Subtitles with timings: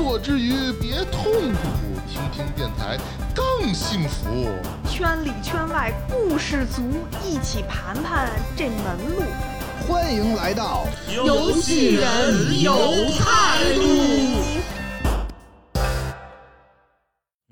[0.00, 1.68] 工作之余别痛苦，
[2.10, 2.96] 听听电台
[3.34, 4.48] 更幸福。
[4.88, 6.82] 圈里圈外故事足，
[7.22, 8.76] 一起盘盘这门
[9.10, 9.22] 路。
[9.86, 12.72] 欢迎来到游戏人有
[13.18, 13.82] 态度。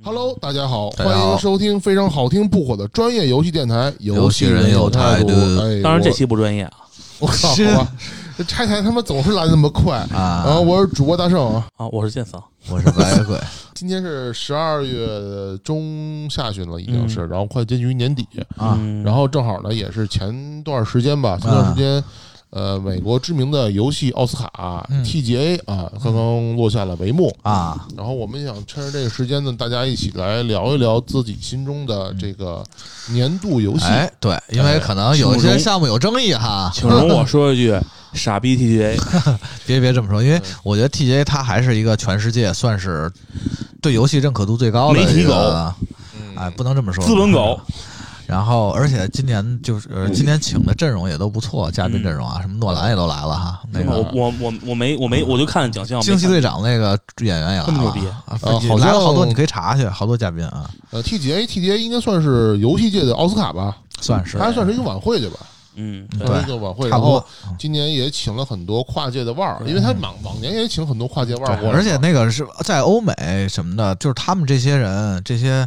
[0.02, 5.34] Hello，大家好，大家好欢迎收听非常好听不火的专业游戏电台《游戏人人有态度度》。
[5.80, 6.72] 哎，当然这期不专业啊
[7.18, 7.92] 我靠，好吧，
[8.38, 9.96] 这拆台他妈总是来的那么快。
[10.14, 11.88] 啊然后我是主播大圣啊，啊！
[11.88, 13.36] 我是剑嫂，我是白鬼，
[13.74, 18.24] 今天是十二月中下旬了，已经嗯是，然后快接近于年底，
[18.56, 22.02] 啊嗯然后正好呢，也是前段时间吧，前段时间，
[22.50, 25.04] 呃，美国知名的游戏奥斯卡、嗯。
[25.04, 27.34] TGA 啊，刚刚落下了帷幕。
[27.42, 32.64] 啊，然后我们想趁着这个时间呢，大家一起来聊一聊自己心中的这个
[33.10, 33.84] 年度游戏。
[33.84, 37.78] 哎，对，因为可能有一些项目有争议哈，请容我说一句，
[38.14, 38.98] 傻逼 TGA，
[39.66, 43.12] 别别这么说，因为我觉得 TGA 它还是一个全世界算是
[43.82, 45.86] 对游戏认可度最高的媒体一个狗。
[46.16, 47.60] 嗯哎，不能这么说，资本狗。
[48.28, 56.90] 然后，而且今年就是呃今年请的阵容也都不错，嘉宾阵容啊，什么诺兰也都来了哈，那我个我我我没我没我就看奖项，惊奇队长那个
[57.20, 64.36] 演员也来这么牛逼，啊呃好来了好多，你可以查去，好多嘉宾啊，呃，TGA TGA 应该算是游戏界的奥斯卡吧，算是。
[64.36, 65.38] 它还算是一个晚会对吧？
[65.80, 66.42] 嗯，对。
[66.42, 67.14] 一个晚会，差不多。
[67.42, 67.56] 然后。
[67.58, 75.66] 今年也请了很多跨界的腕儿，因为他往往年也请很多跨界腕儿过来，而且那个是在欧美什么的，就是他们这些人，这些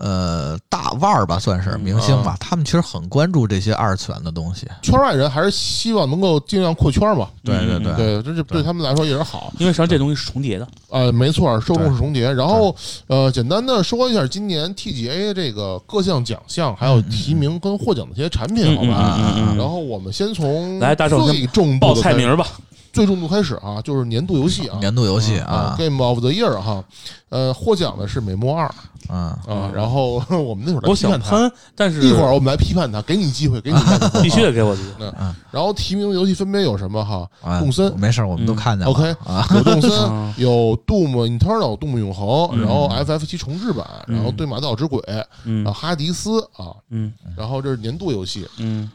[0.00, 4.66] 呃大腕儿吧，算是嗯明星吧，他们其实很关注这些二次元的东西。
[4.82, 7.28] 圈外人还是希望能够尽量扩圈嘛。
[7.44, 9.52] 对对嗯对对，这是对他们来说也是好。
[9.58, 12.32] 因为实际上这东西是重叠的，呃，没错，受众是重叠。
[12.32, 12.74] 然后
[13.06, 19.16] 呃，简单的说一下今年 TGA 这个各项奖项，还有提名跟获奖的这些产品，好吧？
[19.18, 22.46] 嗯嗯嗯嗯然后我们先从来大圣最重报菜名吧。
[22.92, 24.78] 最重度开始啊，就是年度游戏啊。
[24.80, 26.82] 年度游戏啊啊，，Game of the Year 哈，
[27.28, 28.66] 呃，获奖的是《美墨二》
[29.12, 33.78] 啊，啊，然后 我们那会儿来我想喷，但是一会儿我们来批判他，给你机会，给你
[34.22, 35.04] 必须得啊给我机会。
[35.50, 37.28] 然后提名游戏分别有什么哈？
[37.42, 37.92] 啊动森。
[37.98, 38.90] 没事儿，我们都看见了。
[38.92, 42.60] OK 啊，有动森嗯， 有 Doom Eternal 动物永恒，嗯。
[42.60, 45.00] 然后 FF 七重置版，嗯然后对马岛之鬼，
[45.44, 45.62] 嗯。
[45.64, 47.12] 然后哈迪斯啊，嗯。
[47.36, 48.90] 然后这是年度游戏，嗯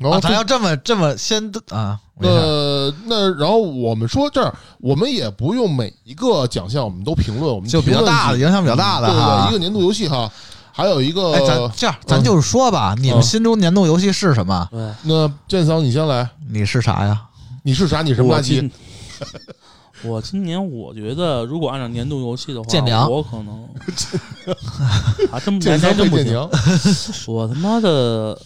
[0.00, 9.52] 然后啊，咱要这么这么先啊，那那然后我们说这儿，我们也不用每一个奖项我们都评论，我们就比较大的影响比较大的哈，一。
[9.52, 10.30] 个年度游戏哈，
[10.72, 14.66] 还有一个哎，咱这样，咱就是说吧，你们嗯心中年度游戏是什么？
[14.70, 17.20] 对，那剑桑你先来，你是啥呀？
[17.62, 18.00] 你是啥？
[18.00, 18.70] 你什么垃圾？
[20.02, 23.68] 我今年我觉得，如果按照年度游戏的话，剑娘我可能
[25.30, 26.48] 啊，真不剑桑还真不行。
[27.26, 28.40] 我他妈的，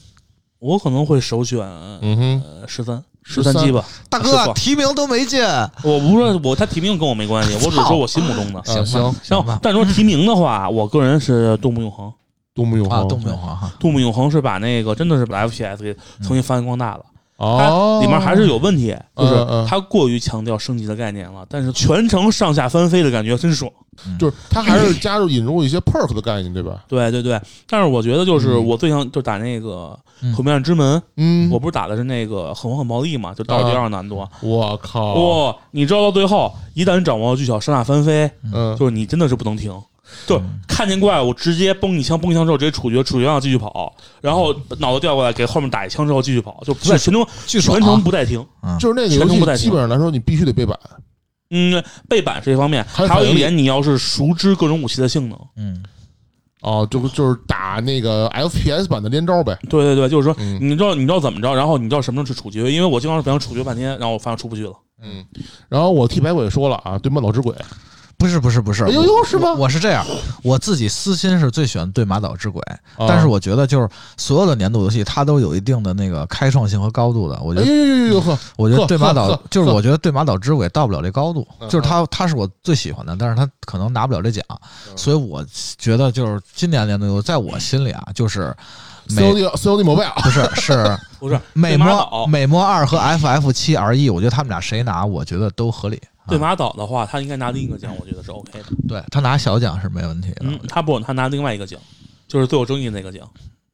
[0.65, 1.59] 我可能会首选
[2.01, 3.55] 嗯哼，呃十三十13三。
[3.63, 3.85] 机吧。
[4.09, 5.43] 大哥提名都没进，
[5.83, 8.59] 我不是我，他提名跟我没关系，我只是说我心目中的。
[8.61, 12.17] 啊行行吧，行吧，但说提名的话，我个人是《杜牧永恒》，《啊，
[12.55, 17.05] 动物永恒，动物永恒哈，动物永恒》是把那个真的是把 FPS 给重新发扬光大了。
[17.37, 19.35] 它哦，里面还是有问题，就是
[19.69, 23.71] 它过于强调升级的概念了，但是全程上下翻飞的感觉真爽。
[24.19, 26.85] 就是它还是加入引入一些 perk 的概念，对吧？
[26.89, 34.27] 对对对，但是我觉得就是嗯我最想就打那个嗯毁灭暗之门，嗯，我不是打的是那个很红很暴力嘛，就到第二难度。
[34.41, 39.73] 我靠，哇，你知道到最后，一旦掌握技巧上下翻飞，嗯，就是你真的是不能停。
[40.27, 48.45] 就看见怪物直接崩一枪，崩一枪之后直接处决，处决完继续跑，然后脑子调过来给后面打一枪之后继续跑，就不在全程全程不带停。
[48.79, 49.65] 就是那个游戏，全程不带停。
[49.65, 50.79] 基本上来说你必须得背板，
[51.51, 55.39] 嗯，背板是一方面，还有一点，你要是熟知各种武器的性能。
[55.57, 55.83] 嗯，
[56.61, 60.59] 哦，就就是打那个 FPS 版的连招呗，对对对，就是说，嗯。
[60.61, 64.73] 你知道你知道怎么着，然后你知道什么时候去处决，因为我经常是不想处决半天，然后我发现出不去了。
[65.03, 65.25] 嗯，
[65.69, 67.55] 然后我替白鬼说了啊，对面老之鬼，
[68.17, 69.51] 不是不是不是，哎呦呦是吗？
[69.53, 70.05] 我我是这样，
[70.43, 72.63] 我自己私心是最喜欢对马岛之鬼，
[72.97, 73.07] 啊。
[73.09, 84.97] 但是我觉得就是所有的年度游戏它都有一定的那个开创性和高度的，我觉得哎呦呦呦呦呵，我觉得对马岛就是我觉得对马岛之鬼到不了这高度，嗯就是它它是我最喜欢的，但是它可能拿不了这奖，嗯。
[84.97, 85.45] 所以我
[85.79, 88.55] 觉得就是今年年度游戏在我心里啊，就是
[89.09, 96.01] 美 COD COD 摩拜啊，不是是不是美对马魔美魔二和 FF 七 RE，我觉得他们俩谁拿，我觉得都合理。
[96.29, 98.65] 对马岛的话，他应该拿另一个奖，我觉得是 OK 的。
[98.89, 101.79] 对他拿小奖是没问题的嗯，他不，他拿另外一个奖，
[102.27, 103.29] 就是最有争议那个奖。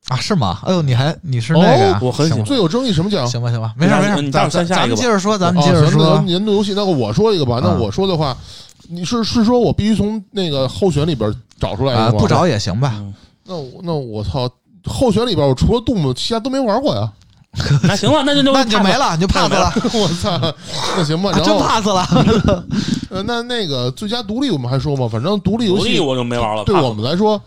[0.09, 0.59] 啊，是吗？
[0.65, 1.99] 哎呦，你还你是那个呀？
[2.03, 3.27] 我很喜欢最有争议什么奖？
[3.29, 7.61] 行吧，行吧，没事没事，你待会儿咱们接着说，咱们啊接着说咱们年度游戏，那个我说一个吧。
[7.63, 8.37] 那啊我说的话，
[8.89, 12.19] 你是是说我必须从那个候选里边找出来一啊，个吗？
[12.19, 12.95] 不找也行吧。
[12.97, 13.15] 嗯
[13.47, 14.49] 那我那我操，
[14.85, 17.13] 候选里边我除了 Doom，其他都没玩过呀。
[17.83, 20.55] 那行了，那就就那你就没了，你就 pass 了， 我操，
[20.97, 21.31] 那行吧。
[21.35, 22.07] 啊真 pass 了。
[23.11, 25.09] 呃，那那个最佳独立我们还说吗？
[25.11, 26.65] 反正独立游戏独立我就没玩了。
[26.65, 27.41] 对我们来说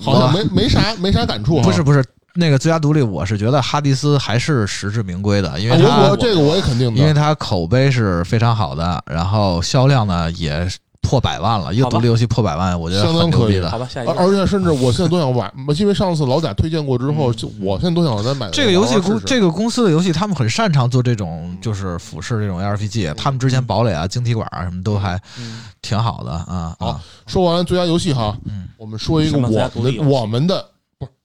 [0.00, 1.62] 好像没没啥没啥感触哈。
[1.62, 7.14] 不是不是，那个最佳独立，我是觉得哈迪斯还是实至名归的，因为这个我也肯定因为的。
[7.14, 10.68] 它口碑是非常好的，然后销量呢也
[11.00, 13.78] 破百万了，一个独立游戏破百万，我觉得相当可以很牛逼的好。
[13.78, 14.12] 吧，下一个。
[14.12, 25.62] 而而且甚至我现在都想买，因为上次老贾推荐过之后，就我现在都想再买这个游戏公这个公司的游戏，他们很擅长做这种就是俯视这种 RPG，他们之前堡垒啊、晶体管啊什么都还嗯。
[25.80, 26.76] 挺好的啊。
[26.78, 28.68] 好啊，说完了最佳游戏哈，嗯。
[28.76, 30.64] 我们说一个我们的我们的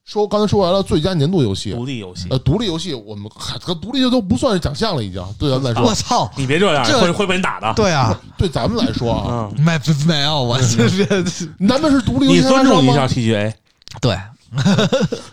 [0.04, 7.72] 说刚才说完了最佳年度游戏，独立游戏，呃，独立游戏我们嗨这独立就都不算是奖项了，已经对咱们来说，我操，你别这样，这会会被人打的。
[7.74, 11.06] 对啊， 对咱们来说啊，嗯，没没有，我这是
[11.68, 13.52] 咱们是独立游戏你尊重一下 TGA，
[14.00, 14.18] 对。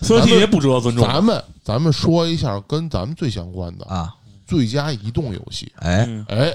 [0.02, 1.06] 所以 TGA 不值得尊重。
[1.06, 4.12] 咱们咱们说一下跟咱们最相关的啊，
[4.48, 6.52] 最佳移动游戏，哎，嗯，哎，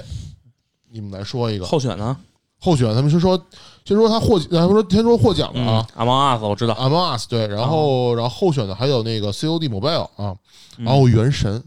[0.91, 1.65] 你们来说一个。
[1.65, 2.17] 候选呢？
[2.59, 3.41] 候选，咱们是说
[3.87, 5.87] 先说他获，咱们说先说获奖的嗯啊。
[5.95, 6.73] ，Among Us 我知道。
[6.73, 10.35] Among Us 对，然后然后候选的还有那个 COD Mobile 啊，
[10.77, 10.83] 嗯。
[10.83, 11.63] 然后原神，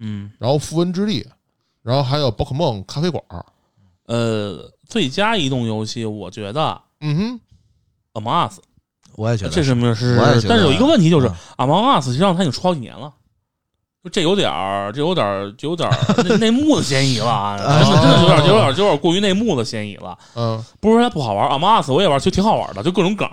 [0.00, 1.24] 嗯，然后符文之力，
[1.82, 3.22] 然后还有宝可梦咖啡馆，
[4.06, 7.40] 呃，最佳移动游戏，我觉得嗯
[8.14, 8.58] 哼，Among Us
[9.14, 9.50] 我也觉得。
[9.52, 13.14] 这是没有是我也，但是有一个问题就是嗯 Among Us 实际上它已经出好几年了。
[14.02, 17.56] 就这有点儿，这有点儿，这有点儿内内幕的嫌疑了啊！
[17.58, 20.16] 真的，真的有点儿，有点儿，有点儿过于内幕的嫌疑了。
[20.34, 23.28] 嗯不是说它不好玩，Among Us 我也玩，其实挺好玩的，就各种梗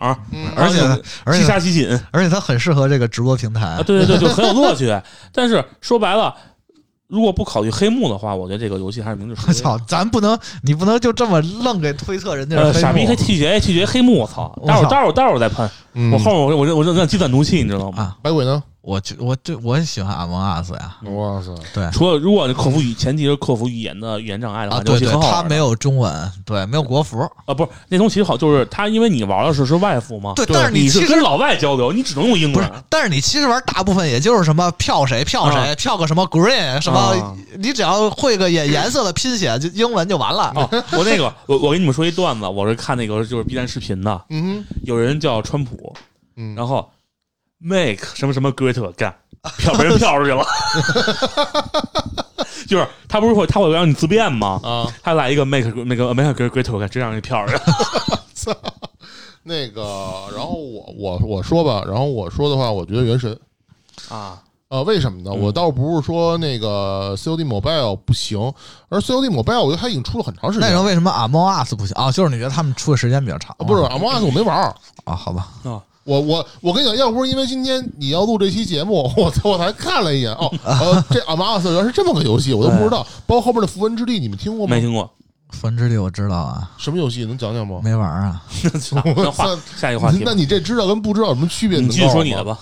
[0.57, 0.81] 而且
[1.23, 3.83] 而七且杀奇锦而且它很适合这个直播平台啊，。
[3.83, 4.93] 对对对，就很有乐趣。
[5.31, 6.35] 但是说白了，
[7.07, 14.53] 如果不考虑黑幕的话，我觉得这个游戏还是明智我操，咱不能，你不能就这么愣给推测人家傻逼幕黑 TGA TGA 黑幕，我操！
[14.65, 18.03] 待会儿待会儿待会儿我再喷，嗯我后面我我我我让积攒怒气，你知道吗？
[18.03, 18.17] 啊！
[18.21, 18.61] 百鬼呢？
[18.87, 25.43] 我就我对我也喜欢 Among Us 呀，哇塞，对除了如果克服语前提是克服语言的语言障碍的话，对对，戏很好玩的。
[25.43, 40.53] 它没有中文，对，没有国服，啊，不是那东西其实好，就是他因为你玩的是是外服嘛，对，对但是其实你是跟老外交流，你只能用英文不是文。，但是你其实玩大部分也就是什么票谁票谁，啊票个什么 green 什么啊，你只要会个颜颜色的拼写，就英文就完了。
[40.55, 45.93] 哦，我那个我我给你们说一段子，我是看那个就是 B 站视频的，嗯，有人叫川普，
[46.37, 46.89] 嗯，然后
[47.59, 49.13] make 什么什么 great 干，
[49.57, 50.45] 票被人票出去了，
[52.67, 54.59] 就是他不是会他会让你自辩吗？
[54.63, 57.63] 啊，他来一个 make 那个 make great great 干，直接让你票出去了。
[59.43, 59.81] 那个，
[60.35, 63.37] 然后我我我说吧，然后我说的话，我觉得原神。
[64.09, 65.31] 啊，呃，为什么呢？
[65.33, 68.37] 嗯我倒不是说那个 COD Mobile 不行，
[68.89, 70.67] 而 COD Mobile 我觉得它已经出了很长时间。
[70.67, 72.11] 那时候为什么 Among Us 不行啊？
[72.11, 74.75] 就是你觉得他们出的时间比较长啊，不是 Among Us 我没玩儿。
[75.05, 75.15] 啊？
[75.15, 75.47] 好吧，
[76.07, 83.05] 我我我跟你讲，要不是因为今天你要录这期节目，我我才看了一眼哦， 呃，这 Among Us 原来是这么个游戏，我都不知道。
[83.25, 84.79] 包括后面的符文之地，你们听过吗没？
[84.79, 85.11] 听过。
[85.49, 87.25] 符文之力我知道啊，什么游戏？
[87.25, 87.81] 能讲讲不？
[87.81, 88.41] 没玩啊。
[89.17, 91.79] 那话下一个话题那，你这知道跟不知道有什么区别？
[91.81, 92.57] 你继续说你的吧。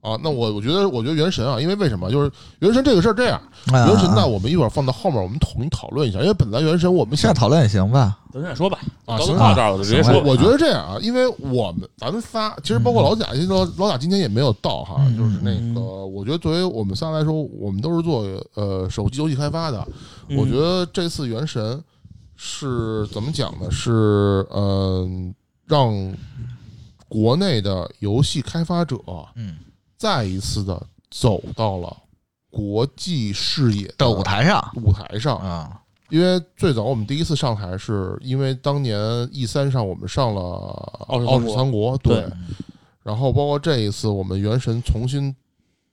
[0.00, 2.10] 啊，那我我觉得，我觉得原神啊，因为为什么？
[2.10, 2.30] 就是
[2.60, 3.40] 原神这个事儿这样，
[3.72, 6.20] 啊原神呢，我们一会儿放到后面，我们统一讨论一下。
[6.20, 8.18] 因为本来原神我们现在讨论也行吧？
[8.32, 10.14] 等再说吧，啊行到到这儿我就直接说。
[10.14, 18.22] 我我觉得这样啊，因为我们咱们仨，其实包括老贾，其实老老贾今天也没有到哈，嗯就是那个，我觉得作为我们仨来说，我们都是做
[18.54, 19.86] 呃手机游戏开发的，
[20.28, 21.82] 嗯我觉得这次原神
[22.36, 23.70] 是怎么讲呢？
[23.70, 25.34] 是嗯、
[25.66, 25.92] 让
[27.08, 28.96] 国内的游戏开发者
[29.34, 29.56] 嗯，
[30.00, 31.94] 再一次的走到了
[32.50, 34.72] 国际视野的舞台上。
[34.76, 35.78] 舞台上，啊，
[36.08, 38.98] 因为最早我们第一次上台是因为当年
[39.30, 40.40] E 三上我们上了
[41.08, 42.26] 奥奥氏三国氏三国，对。
[43.02, 45.36] 然后包括这一次我们原神重新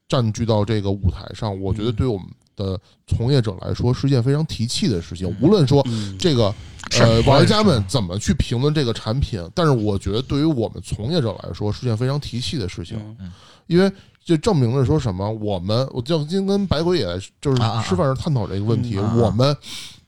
[0.08, 2.26] 占据到这个舞台上，我觉得对我们
[2.58, 5.34] 的从业者来说是一件非常提气的事情。
[5.40, 6.54] 无论说嗯，这个
[7.00, 13.32] 呃玩家们怎么去评论这个产品，但是我觉得对于我们从业者来说是件非常提气的事情，嗯。
[13.68, 13.92] 因为
[14.24, 17.06] 就证明了说什么，我们我就今天跟白鬼也
[17.42, 19.16] 就是吃饭时探讨这个问题，嗯啊啊。
[19.16, 19.56] 我们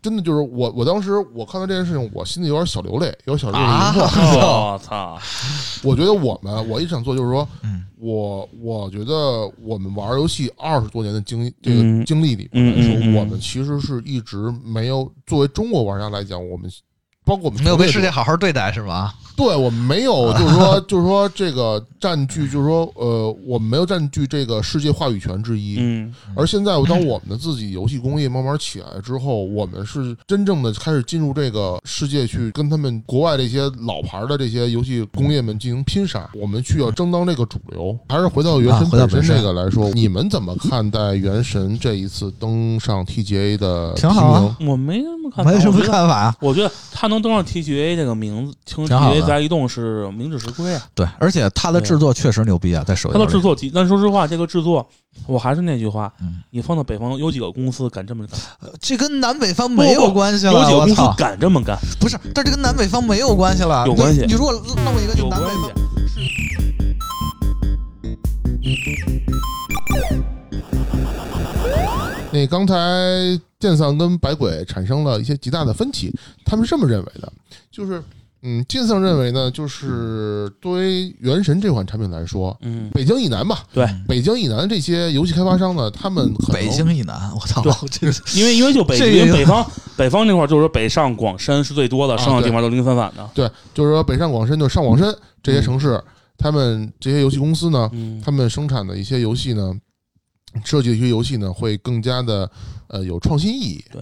[0.01, 4.73] 真的就是我，我当时我看到这件事情，我心里有点小流泪，有点小流泪啊盈眶。
[4.73, 5.19] 我操！
[5.83, 9.13] 我觉得我们，我一直想做就是说，嗯我我觉得
[9.61, 16.71] 我们玩游戏二十多年的经这个嗯经历里面来说，嗯嗯嗯我们其实是一直没有作为中国玩家来讲，我们
[17.29, 19.13] 包括我们没有被世界好好对待是吗？
[19.37, 25.77] 对我们没有，就是说， 就是说这个占据，就是说，呃，我们没有占据这个世界话语权之一。
[25.79, 36.29] 嗯而现在，当我们的自己游戏工业慢慢起来之后，我们是真正的开始进入这个世界，去跟他们国外这些老牌的这些游戏工业们进行拼杀。
[36.33, 37.97] 我们需要争当这个主流。
[38.09, 46.35] 还是回到原神本身这个来说，你们怎么看待原神这一次登上 TGA 的挺好啊我没什么看法，没什么看法啊。
[46.41, 50.81] 我觉得他能登上 TGA 这个名字，TGA 加移动是名至实归啊。
[50.93, 54.87] 对，而且它的制作确实牛逼啊，在手游它的制作极，但说实话，这个制作，
[55.27, 58.39] 我还是那句话，嗯你放到北方，有几个公司敢这么干？
[58.79, 60.53] 这跟南北方没有关系了。
[60.53, 61.77] 有几个公司，敢这么干？
[61.99, 63.85] 不是，但这跟南北方没有关系了。
[63.87, 65.55] 有关系你你如果弄一个就南北方，
[66.07, 66.19] 系。
[72.31, 72.75] 那刚才
[73.59, 76.13] 剑丧跟百鬼产生了一些极大的分歧，
[76.45, 77.31] 他们是这么认为的，
[77.71, 78.01] 就是，
[78.41, 89.65] 嗯，剑丧认为呢，就是作为原神这款产品来说，嗯，北京以南吧，对，北京以南这些游戏开发商呢，他们可能北京以南，我操对，因为因为就北北方
[89.97, 93.29] 北方那块儿就是说北上广深是最多的，啊剩下地方都零零散散的。
[93.33, 96.01] 对，就是说北上广深，就是上广深这些城市，
[96.37, 99.73] 他们这些游戏公司呢，嗯他们生产的一些游戏呢，
[100.63, 102.49] 设计的一些游戏呢，会更加的
[102.87, 103.85] 呃有创新意义。
[103.91, 104.01] 对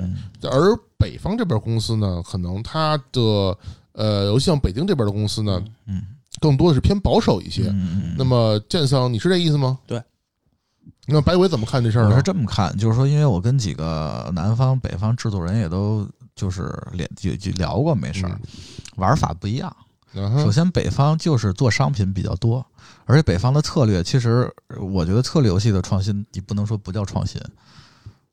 [0.50, 3.58] 而北方这边公司呢，可能它的
[3.94, 6.01] 呃，尤其像北京这边的公司呢，嗯
[6.39, 7.68] 更多的是偏保守一些。
[7.70, 9.77] 嗯那么剑桑，你是这意思吗？
[9.88, 10.01] 对。
[11.10, 12.22] 那白鬼怎么看这事儿呢我是？
[12.22, 18.38] 这么看，就是说，因为我跟几个南方、北方制作人也都就是连就就聊过，没事儿，
[18.98, 19.74] 玩法不一样。
[20.13, 22.66] 首先，北方就是做商品比较多，
[23.07, 24.47] 而且北方的策略，其实
[24.79, 27.41] 我觉得策略游戏的创新，你不能说不叫创新，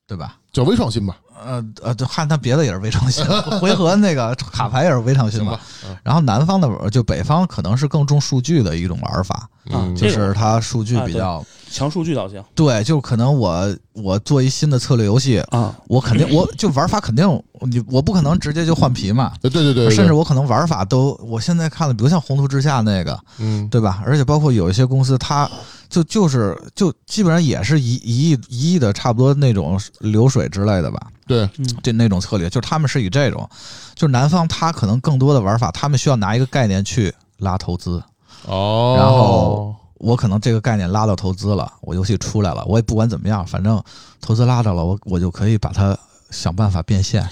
[0.06, 0.36] 对吧？
[0.52, 3.24] 叫微创新吧，呃呃，就汉他别的也是微创新，
[3.58, 5.58] 回合那个 卡牌也是微创新吧。？
[5.88, 17.28] 嗯然后南方的就北方可能是更重数据的一种玩法，嗯，就是它数据比较强数据导向对，就可能我我做一新的策略游戏，啊，我肯定我就玩法肯定
[17.62, 19.94] 你我不可能直接就换皮嘛，对对对对，对。
[19.94, 23.68] 甚至我可能玩法都我现在看的，比如像宏图之下那个，嗯。
[23.68, 24.02] 对吧？
[24.06, 25.50] 而且包括有一些公司，它
[25.88, 33.48] 就就是就基本上也是一一亿一亿的差不多那种流水之类的吧，对，嗯这那种策略，就是他们是以这种，
[33.94, 38.00] 就是南方他可能更多的玩法，他们需要拿一个概念去拉投资，
[38.46, 39.74] 哦，然后
[40.04, 43.82] 我可能这个概念拉到投资了，我游戏出来了，我也不管怎么样，反正
[44.20, 45.98] 投资拉到了，我我就可以把它
[46.30, 47.26] 想办法变现，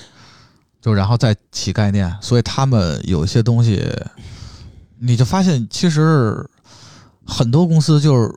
[0.81, 2.17] 就然后再起概念。
[2.21, 3.83] 所以他们有一些东西，
[4.99, 6.49] 你就发现其实
[7.27, 8.33] 很多公司就是。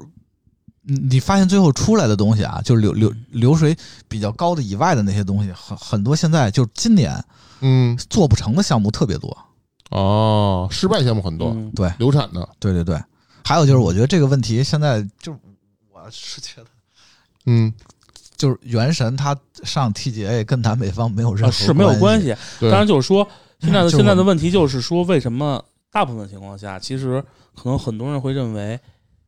[0.87, 3.75] 你你发现最后出来的东西啊，就是流流流水
[4.07, 7.25] 比较高的以外的那些东西，很很多现在就是今年
[7.61, 9.35] 嗯做不成的项目特别多。
[9.89, 13.03] 哦，失败项目很多，嗯对流产的，对对对，
[13.45, 15.31] 还有就是我觉得这个问题现在就
[15.91, 16.67] 我是觉得。
[17.45, 17.71] 嗯，
[18.35, 23.27] 就是原神它上 TGA 跟南北方没有任何啊是没有关系，当然就是说，
[23.61, 27.23] 现在的就现在的问题就是说，为什么大部分情况下，其实
[27.55, 28.79] 可能很多人会认为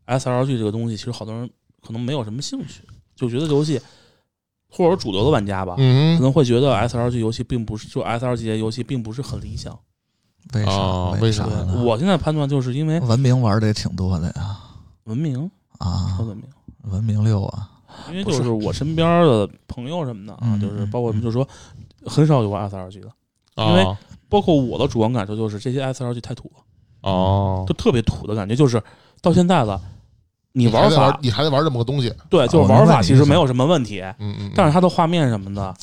[0.08, 1.48] SLG 这个东西，其实好多人
[1.86, 2.82] 可能没有什么兴趣，
[3.16, 3.80] 就觉得游戏
[4.68, 9.78] 或者说主流的玩家吧，可嗯能会觉得 SLG 游戏并不是就 SLG 游戏并不是很理想。
[10.54, 10.72] 为啥？
[10.72, 11.84] 为哦为啥，呢？
[11.84, 14.58] 我现在判断就是因为文明玩的也挺多的呀，
[15.06, 15.50] 文明，
[15.80, 16.14] 啊。
[16.18, 16.46] 说，文明。
[16.92, 17.70] 文明六啊，
[18.10, 18.44] 因为就是。
[18.44, 21.46] 是我身边的朋友什么的啊，嗯就是嗯包括什么，就是说
[22.06, 23.10] 很少有玩 SRG 的，
[23.58, 23.98] 因为哦
[24.30, 26.62] 包括我的主观感受就是这些 SRG 太土了，
[27.10, 28.82] 哦，就特别土的感觉，就是
[29.22, 29.82] 到现在了，
[30.54, 35.74] 你玩法你还得玩这么个东西，对，就是玩法其实没有什么问题，嗯嗯，但是它的画面什么的，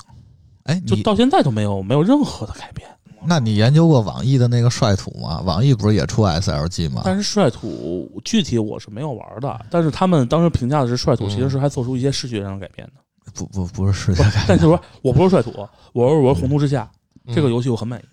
[0.65, 2.89] 哎，你就到现在都没有没有任何的改变。
[3.27, 5.41] 那你研究过网易的那个率土吗？
[5.45, 7.03] 网易不是也出 SLG 吗？
[7.05, 11.31] 但是率土具体我是没有玩的，但是他们当时评价的是率土嗯。
[11.31, 12.93] 其实是还做出一些视觉上的改变的。
[13.33, 15.51] 不不不是世界不改但就是说我不是率土，
[15.93, 16.89] 我是我是红图之下
[17.27, 17.35] 嗯。
[17.35, 18.05] 这个游戏我很满意，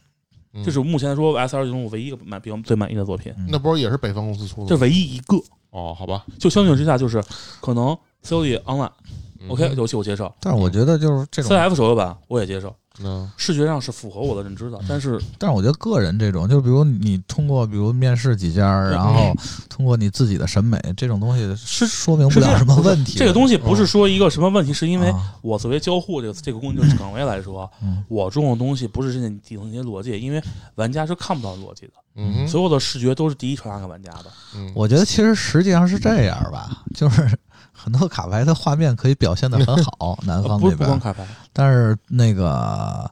[0.54, 0.64] 嗯。
[0.64, 4.78] 这是目前说 SLG 中我唯一一个满比较最满意的作品，那不是也是北方公司出的这？
[4.78, 5.38] 唯一一个。
[5.72, 6.26] 哦，好吧。
[6.40, 7.24] 就相比之下，就是
[7.62, 8.92] 可能 COD Online
[9.40, 9.50] 嗯。
[9.50, 10.34] OK 游戏我接受。
[10.40, 13.30] 但是我觉得就是这种，CF 手游版我也接受，嗯。
[13.38, 19.34] 视觉上是符合我的认知的，但是但是我觉得个人这种，就比如你通过比如面试几家，然后
[19.70, 23.18] 通过你自己的审美，这种东西是说明不了什么问题。
[23.18, 25.36] 这个东西不是说一个什么问题，是因为啊。
[25.42, 28.04] 我作为交互这个这个工作岗位来说，嗯。
[28.08, 30.44] 我注重的东西不是这些底层一些逻辑，因为
[30.76, 32.48] 玩家是看不到逻辑的，嗯。
[32.48, 34.26] 所有的视觉都是第一传达给玩家的。
[34.56, 37.28] 嗯，我觉得其实实际上是这样吧，就是
[37.72, 43.10] 很多卡牌的画面可以表现的很好，南方那边，不光卡牌，但是那个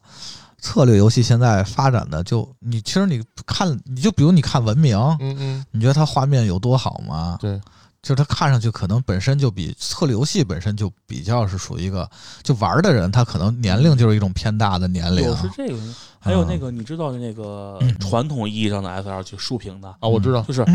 [0.57, 7.37] 策略游戏现在发展的就你其实你看，你就比如你看文明，嗯嗯，你觉得它画面有多好吗？
[7.39, 7.59] 对，
[8.01, 12.09] 就是它看上去可能本身就比策略游戏本身就比较是属于一个，
[12.43, 15.77] 就玩的人他可能年龄就是一种偏大的年龄有，是这个，
[16.19, 20.65] 还有那个你知道的那个传统意义上的 S L 就竖屏的，啊，我知道，就是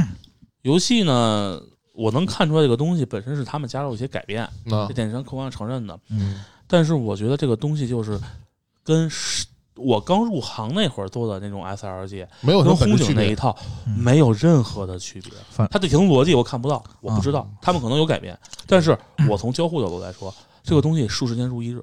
[0.63, 1.61] 游戏呢，
[1.93, 5.99] 我能看出来这个东西本身是他们加入一些改变，那这点是客观上承认的。
[6.09, 6.43] 嗯
[6.75, 8.19] 但是我觉得这个东西就是
[8.83, 9.09] 跟
[9.77, 13.07] 我刚入行那会儿做的那种 SLG，没有什么跟红本质区别。
[13.07, 15.31] 警那一套嗯没有任何的区别。
[15.57, 18.99] 它的底层逻辑我看不到，我不知啊道，他们可能有改变，但是
[19.31, 21.81] 我从交互角度来说，这个东西数十年如一日。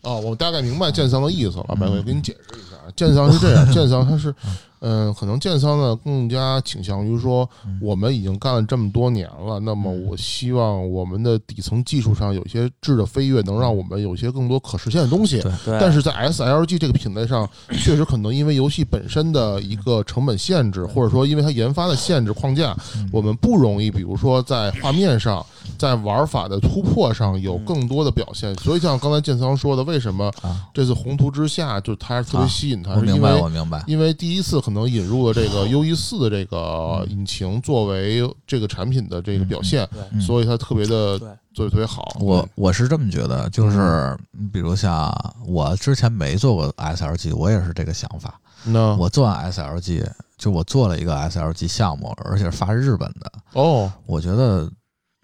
[0.00, 4.34] 哦，我大概明白剑桑的意思了，白鬼给你解释一下，剑桑是这样， 剑桑它是，
[4.80, 7.48] 嗯，可能建仓呢更加倾向于说，
[7.80, 15.40] 我们已经干了这么多年了，那么我希望我们的底层技术上有些质的飞跃，能让我们有些更多可实现的东西。
[15.40, 22.76] 对对，但是在 SLG 这个品类上，确实可能因为游戏本身的一个成本限制，或者说因为它研发的限制框架，
[23.12, 25.44] 我们不容易，比如说在画面上，
[25.76, 28.54] 在玩法的突破上有更多的表现。
[28.56, 39.88] 所以像刚才建仓说的，为什么啊，这次宏图之下就它特别吸引他，我明白，是因为我明白，因为第一次可能引入了这个 U E 四的这个引擎作为这个产品的这个表现，
[40.20, 41.28] 所以它特别的对。
[41.52, 42.16] 做的特别好。
[42.20, 44.16] 我我是这么觉得，就是
[44.52, 45.12] 比如像
[45.44, 48.40] 我之前没做过 SLG，我也是这个想法。
[48.64, 48.94] 那。
[48.94, 50.08] 我做完 SLG，
[50.38, 53.32] 就我做了一个 SLG 项目，而且是发日本的。
[53.54, 54.70] 哦，我觉得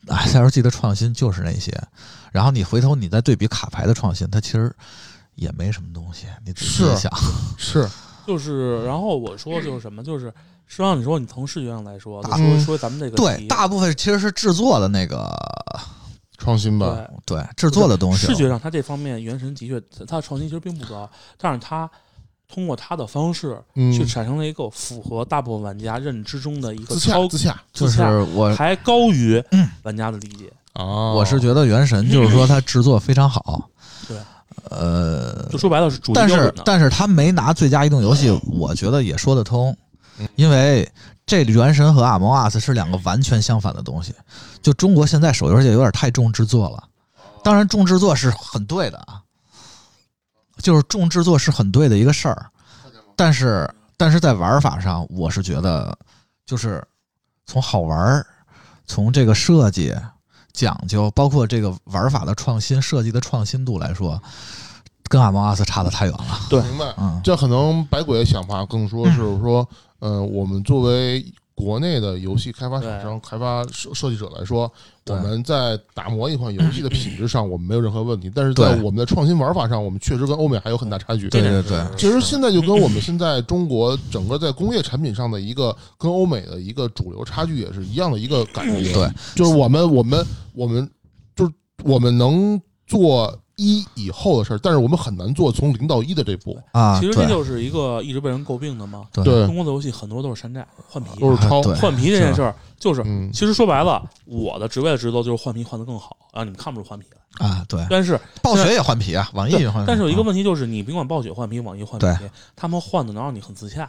[0.08, 1.72] SLG 的创新就是那些，
[2.32, 4.74] 然后你回头你再对比卡牌的创新，它其实
[5.36, 6.26] 也没什么东西。
[6.44, 7.12] 你仔细是想，
[7.56, 7.88] 是
[8.26, 10.26] 就是，然后我说就是什么，就是
[10.66, 15.30] 实际上你说你从视觉上来说，说说咱们这个对，大部分其实是制作的那个
[16.38, 17.06] 创新吧？
[17.24, 18.26] 对对制作的东西。
[18.26, 21.88] 视觉上，它这方面原神的确它的创新其实并不高，但是它
[22.48, 28.02] 通过它的方式嗯，去产生了一个符合大部分玩家认知中的一个自超洽自洽就是
[28.34, 30.52] 我还高于嗯玩家的理解。
[30.74, 31.14] 啊！
[31.14, 33.66] 我是觉得原神就是说它制作非常好，
[34.06, 34.18] 对，
[34.70, 36.52] 呃，就说白了是主但是。
[36.64, 39.76] 但是他没拿最佳移动游戏，我觉得也说得通
[40.18, 40.90] 嗯，因为
[41.24, 44.14] 这原神和阿蒙阿斯是两个完全相反的东西。
[44.62, 46.82] 就中国现在手游界有点太重制作了，
[47.44, 49.20] 当然重制作是很对的啊，
[50.58, 52.46] 就是重制作是很对的一个事儿，
[53.14, 55.96] 但是但是在玩法上，我是觉得
[56.44, 56.82] 就是
[57.46, 58.26] 从好玩儿，
[58.86, 59.94] 从这个设计
[60.56, 64.20] 讲究，包括这个玩法的创新、设计的创新度来说，
[65.04, 66.40] 跟阿蒙阿斯差的太远了。
[66.48, 66.86] 对明白。
[66.96, 71.22] 嗯，这可能百鬼的想法更说是说，呃，我们作为
[71.56, 74.70] 国内的游戏开发厂商、开发设设计者来说，
[75.06, 81.30] 我们在打磨一款游戏的品质上，我们没有任何问题，但是在我们的创新玩法上，我们确实跟欧美还有很大差距。
[81.30, 81.82] 对对对。
[81.96, 88.92] 其实现在就跟我们现在中国整个在工业产品上的一个跟欧美的一个主流差距也是一样的一个感觉。
[88.92, 90.86] 对，就是我们我们我们
[91.34, 91.52] 就是
[91.84, 96.58] 我们能做一以后的事儿，但是我们很难做从零到一的这步。
[96.72, 99.06] 啊，其实这就是一个一直被人诟病的嘛。
[99.12, 101.62] 对对中，国的游戏很多都是山寨换皮，都是抄。
[101.62, 107.46] 对换皮这件事儿就是，嗯，其实说白了，我的职位的职责就是换皮换得更好，然后你们看不出换皮来。
[107.46, 109.86] 啊，对，但是暴雪也换皮啊，网易也换皮。
[109.86, 113.88] 但是有一个啊问题就是，你甭管暴雪换皮、网易换皮，他们换的能让你很自洽。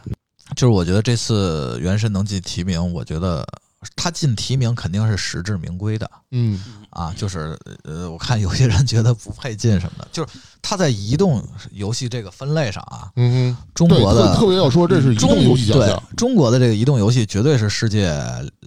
[0.56, 3.46] 就是我觉得这次原神能进提名，我觉得
[3.94, 7.14] 他进提名肯定是实至名归的嗯，啊。
[7.16, 10.28] 就是呃，我看有些人觉得不配进什么的，就是
[10.60, 16.02] 他在移动游戏这个分类上啊，嗯哼，中国的特特别要说，这是移动游戏奖对项。
[16.16, 18.20] 中国的这个移动游戏绝对是世界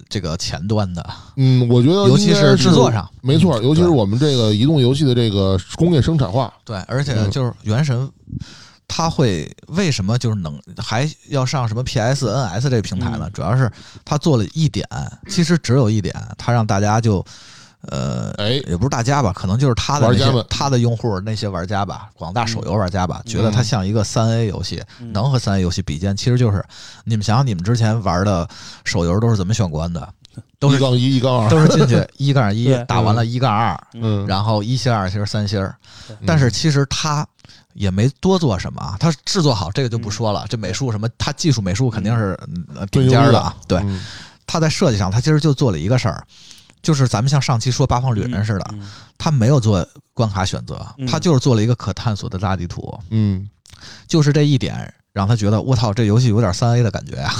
[0.10, 6.52] 这个前端的，嗯，我觉得尤其是制作上，没错，尤其是我们这个移动游戏的这个工业生产化。
[6.64, 8.10] 对，而且嗯就是原神，
[8.94, 13.22] 它会为什么就是能还要上什么 PS、NS 这个平台呢？
[13.28, 13.72] 嗯主要是
[14.04, 14.86] 它做了一点，
[15.30, 17.26] 其实只有一点，它让大家就。
[17.90, 26.64] 呃，哎，也不是大家吧，可能就是他的那些玩家们他的用户那些玩家吧，广大手游玩家吧，觉得嗯它像一个三 A 游戏，嗯能和三 A 游戏比肩，其实就是
[27.06, 28.48] 你们想想，你们之前玩的
[28.86, 30.08] 手游都是怎么选关的？
[30.60, 31.50] 都是一杠一，一杠二。
[31.50, 35.68] 都是进去 一杠一对打完了一杠二，嗯，然后一星、二星、三星。
[36.24, 37.26] 但是其实它
[37.74, 38.98] 也没多做什么啊。
[39.00, 42.40] 它制作好这个就不说了，这美术什么，它技术美术肯定是
[42.92, 43.56] 顶尖儿的啊。
[43.68, 44.04] 对，嗯
[44.48, 46.24] 它在设计上，它其实就做了一个事儿，
[46.82, 53.50] 就是咱们像上期说八方旅人似的，嗯它没有做关卡选择，嗯它就是做了一个可探索的大地图，嗯
[54.08, 57.34] 就是这一点让他觉得我操，这游戏有点三 A 的感觉呀，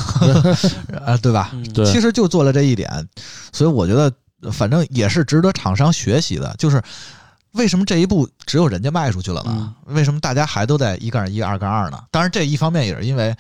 [1.06, 1.50] 呃，对吧？
[1.54, 3.08] 嗯对其实就做了这一点，
[3.52, 4.12] 所以我觉得
[4.52, 6.82] 反正也是值得厂商学习的，就是。
[7.54, 9.76] 为什么这一步只有人家卖出去了呢？
[9.86, 12.02] 为什么大家还都在一杠一、二杠二呢？
[12.10, 13.36] 当然，这一方面也是因为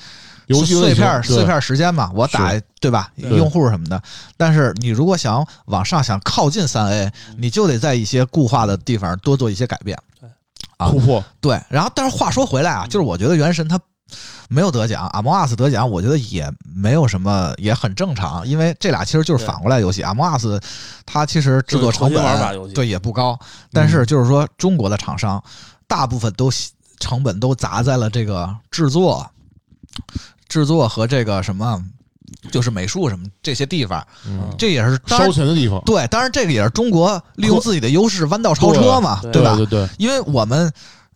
[0.47, 3.11] 游戏碎片碎片时间嘛，我打对吧？
[3.15, 4.01] 用户什么的。
[4.35, 9.97] 但是你如果想往上想靠近三 A，你就得在一些固化的地方多做一些改变。
[10.77, 13.79] 啊突破，对，然后但是话说回来啊，就是我觉得《原神》它
[14.51, 20.03] 没有得奖，《阿莫阿斯》得奖，我觉得也没有什么，也很正常，因为这俩其实就是反过来游戏。
[20.03, 20.59] 阿莫阿斯
[21.05, 23.39] 它其实制作成本对也不高，
[23.71, 25.41] 但是就是说中国的厂商
[25.87, 26.51] 大部分都
[26.99, 29.25] 成本都砸在了这个制作、
[30.49, 31.81] 制作和这个什么。
[32.49, 39.55] 就是美术什么这些地方，嗯，这也是烧钱的地方，对，当然这个也是中国利用自己的优势弯道超车嘛，对吧？
[39.55, 40.71] 对对对，因为我们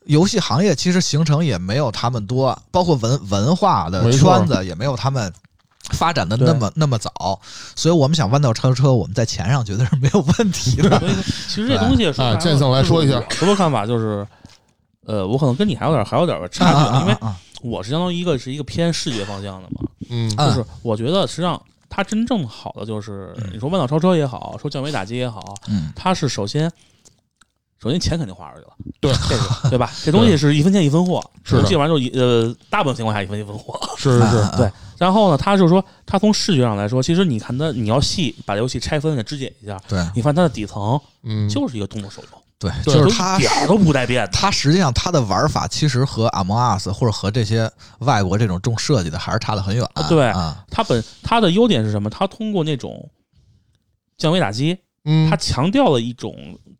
[0.05, 5.33] 游戏行业其实形成也没有他们多，包括文文化的圈子也没有他们
[5.91, 7.39] 发展的那么那么早，
[7.75, 10.99] 所以我们想弯道超车，我们在钱上绝对是没有问题的。
[10.99, 13.19] 所以说其实这东西啊了剑圣来说一下。
[13.19, 14.27] 就是我的看法就是，
[15.05, 20.31] 呃，我可能跟你还有点还有点差距，因为啊我是相当于一个是一个偏视觉方向的嘛，嗯。
[20.37, 25.91] 啊就是我觉得实际上它真正好的就是你说弯道超车也好，说降维打击也好，嗯。
[25.95, 26.71] 它是首先。
[27.85, 29.91] 首先，钱肯定花出去了，对这个 对吧？
[30.03, 33.79] 这东西是一分钱一分货，是的基本上就一呃，大部分情况下一分钱一分货。
[33.95, 44.31] 是是是，啊对然后呢，它就是说，它从视觉上来说，其实你看它，你要细把游戏拆分的肢解一下，对你发现它的底层嗯，就是一个动作手游，对，就是它一点儿都不带变的。
[44.31, 47.69] 它实际上它的玩法其实和 Among Us 或者和这些
[47.99, 49.87] 外国这种重设计的还是差得很远。
[50.09, 52.09] 对啊，它本它的优点是什么？
[52.09, 53.07] 它通过那种
[54.17, 55.29] 降维打击，嗯。
[55.29, 56.35] 它，强调了一种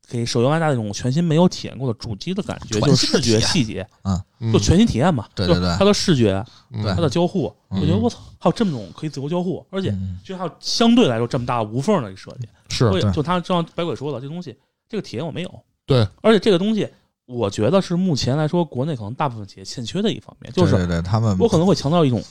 [0.07, 4.51] 给手游玩家那种全新没有体验过的主机的感觉，就是视觉细节，嗯。
[4.51, 5.27] 就全新体验嘛。
[5.33, 5.63] 对对对。
[5.63, 6.45] 就是它的视觉，
[6.83, 10.19] 它的交互，嗯我觉得我操，还有这么种可以自由交互，而且嗯。
[10.23, 12.47] 就还有相对来说这么大无缝的一个设计。
[12.69, 14.55] 是所以就他就像白鬼说的，这东西
[14.89, 15.63] 这个体验我没有。
[15.85, 16.88] 对，而且这个东西，
[17.27, 22.21] 我觉得是目前来说国内可能大部分企业欠缺的一方面，就是对对对，他们我可能会强调一种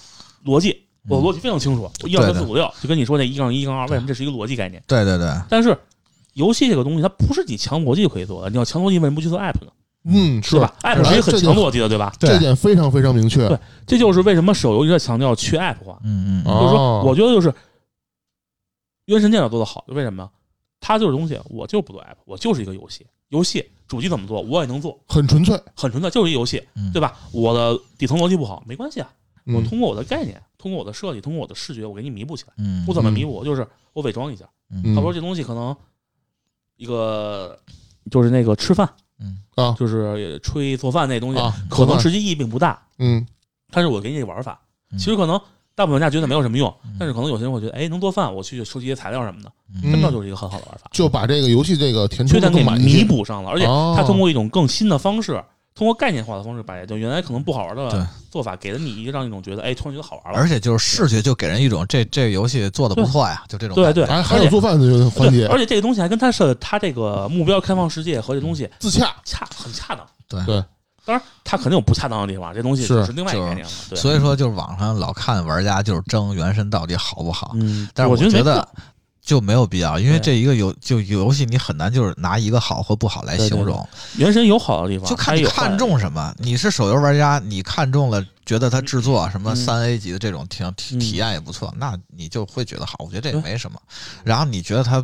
[0.44, 4.82] 逻辑，我嗯逻辑非常清楚，我一二三四五六，就跟你说那一杠一一杠二，为什么这是一个逻辑概念？
[4.86, 5.76] 对对对，但是
[6.32, 9.70] 游戏这个东西，它不是你强逻辑就可以做的，你要强逻辑，为什么不去做 app 呢？
[10.06, 12.12] 嗯是吧？app 是一个很强逻辑的，对吧？
[12.18, 17.54] 这点非常非常明确对，这就是为什么手游一直在强调去 app 化，嗯嗯哦就是说，我觉得就是
[19.06, 20.30] 原神电脑做的好，为什么？
[20.80, 27.16] 它就是东西，我就不做 app，我就是一个游戏，游戏主机怎么做我也能做，很纯粹，很纯粹，就是一游戏，嗯对吧？
[27.32, 29.10] 我的底层逻辑不好没关系啊，
[29.46, 32.54] 我嗯通过我的概念，通过我的设计，通过我的视觉，我给你弥补起来。
[32.56, 33.44] 嗯，我怎么弥补？
[33.44, 35.76] 就是我伪装一下，嗯他说这东西可能
[36.76, 37.58] 一个
[38.10, 38.88] 就是那个吃饭，
[39.20, 43.26] 嗯啊就是吹做饭那东西，啊，可能实际意义并不大，嗯
[43.70, 45.38] 但是我给你这玩法，嗯其实可能
[45.74, 55.42] 大部分玩家觉得没有什么用嗯，但是可能有些人会觉得，哎，能做饭，我去收集一些材料什么的，嗯真的就是一个很好的玩法，就把这个游戏这个填充缺点给弥补上了，而且哦它通过一种更新的方式。
[55.74, 60.38] 通过概念化的方式，把就原来可能不好玩对的做法，给了你一个让一种觉得，哎，突然觉得好玩了。
[60.38, 70.06] 而且就是视觉就给人一种这这个游戏做的不错呀，就这种对对，还还有做饭的环节，而且这个东西还跟它是它这个目标开放世界和这东西自洽，恰很恰当。
[70.28, 70.64] 对对
[71.04, 73.72] 当然它肯定有不恰当的地方，这东西是是另外一个概念了。
[73.90, 78.66] 对，所以说就是网上老看玩家就是争原神到底好不好，嗯，但是我觉得
[79.24, 86.34] 就没有必要，因为这一个游就游戏你很难就是拿一个好和不好来形容，原神有好的地方，就看你看中什么。
[86.38, 92.96] 你是手游玩家，你看中了，觉得它制作什么嗯三 A 级的这种体体嗯体验也不错，那你就会觉得好。
[92.98, 93.80] 我觉得这也没什么。
[94.22, 95.02] 然后你觉得它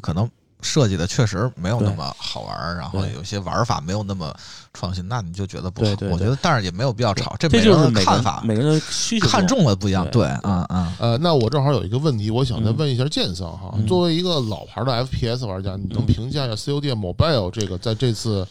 [0.00, 0.28] 可能
[0.62, 4.32] 设计的确实没有那么好玩儿，然后有些玩法没有那么
[4.72, 5.96] 创新，那你就觉得不好对。
[5.96, 10.04] 对对我觉得，但是也没有必要吵，这这就是看法，每个人的需求看中了不一样。
[10.10, 18.46] 对对，嗯嗯呃，那我正好有一个问题，我想再嗯问一下剑桑哈，嗯作为一个老牌的 FPS 玩家，你能嗯评价一下 COD Mobile 这个在这次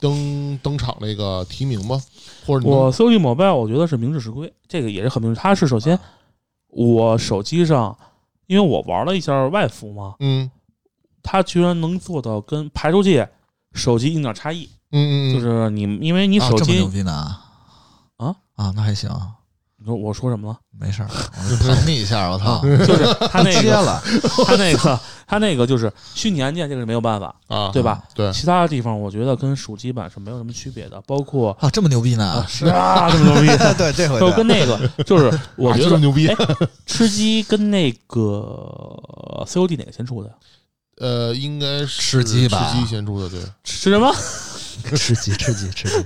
[0.00, 2.02] 登登场那个提名吗？
[2.44, 5.40] 或者你我 COD Mobile 我觉得是名至实归，这个也是很明智。
[5.40, 5.98] 它是首先
[6.68, 7.96] 我手机上，
[8.46, 10.50] 因为我玩了一下外服嘛，嗯
[11.22, 13.28] 它居然能做到跟排除界
[13.72, 17.12] 手机硬件差异，嗯嗯，嗯就是你因为你啊手机这么牛逼呢？
[18.16, 19.10] 啊啊，那还行。
[19.78, 20.56] 你说我说什么了？
[20.78, 24.00] 没事儿，我疼你一下，我操， 就是他那个，
[24.46, 28.00] 他那个，他那个就是虚拟按键，这个是没有办法，啊，对吧？
[28.14, 32.46] 对，其他的地方我觉得跟手机版是没有什么区别的，包括啊，这么牛逼呢啊，？
[32.48, 33.48] 是啊，这么牛逼。
[33.76, 36.36] 对，这回就跟那个，就是我啊觉得牛逼哎，
[36.86, 40.32] 吃鸡跟那个 COD 哪个先出的？
[40.98, 44.12] 呃，应该是吃鸡吧吃鸡先出的，对，吃什么？
[44.96, 46.04] 吃鸡，吃鸡，吃鸡，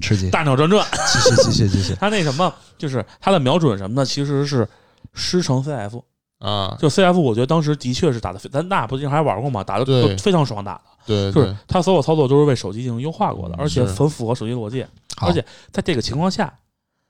[0.00, 0.86] 吃鸡，大鸟转转。
[1.12, 1.94] 继续，继续，继续。
[1.94, 4.68] 他那什么，就是他的瞄准什么的，其实是
[5.14, 6.02] 师承 CF。
[6.38, 10.82] 啊，就 CF，我觉得当时的确是打的，咱那不经常还玩过吗，打的非常爽打的。
[11.06, 14.84] 对，就是对它所有操作都是为手机进行优化过的，而且很符合手机逻辑。
[15.18, 16.50] 而且在这个情况下，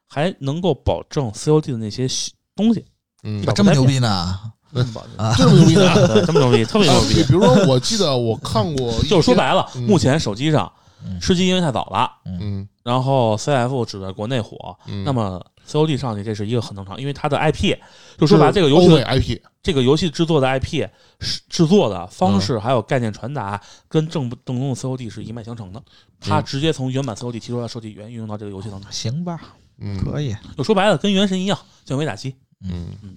[0.08, 2.08] 还能够保证 COD 的那些
[2.56, 2.84] 东西。
[3.22, 4.40] 嗯啊，这么牛逼呢？
[4.72, 5.74] 这么牛逼
[6.26, 7.22] 这么牛逼，特别牛逼。
[7.24, 9.82] 比如说，我记得我看过， 就是说白了，嗯。
[9.82, 10.70] 目前手机上
[11.04, 11.18] 嗯。
[11.20, 17.76] 吃鸡因为太早了，嗯，然后 CF 只在国内火，嗯，那么 COD 上去这是一个很正常，因为它的 IP，
[18.18, 20.86] 就说白了，这个游戏的 IP，这个游戏制作的 IP
[21.20, 25.82] 是制作的方式还有概念传达，跟正正宗的 COD 是一脉相承的。
[26.20, 29.40] 它嗯直接从原版 COD 提出来设计语言运用到这个游戏当中，行吧，
[29.78, 30.36] 嗯，可以。
[30.56, 32.34] 就说白了，跟原神一样，降维打击。
[32.62, 33.10] 嗯嗯，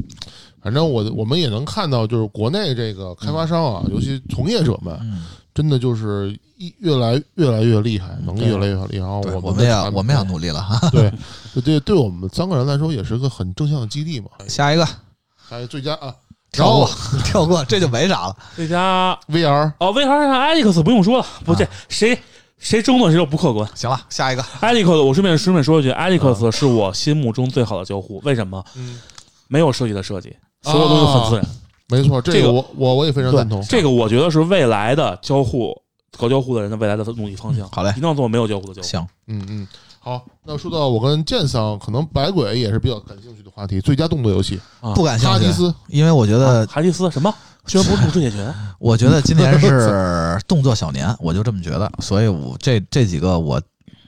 [0.61, 8.99] 反正我我们也能看到，就是国内这个开发商啊，尤其从业者们，嗯，真的就是一越来越来越厉害，能力越来越厉害。
[8.99, 10.89] 然后，我我们也的产品我们也要努力了哈。
[10.89, 11.11] 对
[11.53, 14.27] 对对，对我们三个人来说也是个很正向的激励嘛。
[14.47, 14.87] 下一个，
[15.35, 16.15] 还有最佳啊，然
[16.51, 18.37] 跳过后，跳过，这就没啥了。
[18.55, 22.17] 这家 VR 哦，VR 上 Alex 不用说了，不对谁
[22.59, 23.69] 谁争论谁就不客观。
[23.75, 28.19] 行了，下一个，Alex，我顺便顺便说一句，Alex 是我心目中最好的交互。
[28.19, 28.63] 为什么？
[28.75, 28.99] 嗯，
[29.47, 31.45] 没有设计的设计，所有东西都很自然。
[31.89, 33.61] 没错，这这个个我我我也非常赞同。
[33.63, 35.75] 这个我觉得是未来的交互
[36.17, 37.67] 搞交互的人的未来的努力方向。
[37.69, 38.87] 好嘞一定要做没有交互的交互。
[38.87, 39.67] 行，嗯嗯，
[39.99, 47.33] 好，那说到我跟剑桑，可能百鬼也是比较感兴趣的话题，最佳动作游戏啊不感兴趣，哈迪斯，因为我觉得，哈迪斯什么？
[47.65, 48.53] 居然不是怒之铁拳？
[48.77, 53.61] 我觉得今年是 动作小年，我就这么觉得，所以我这这几个我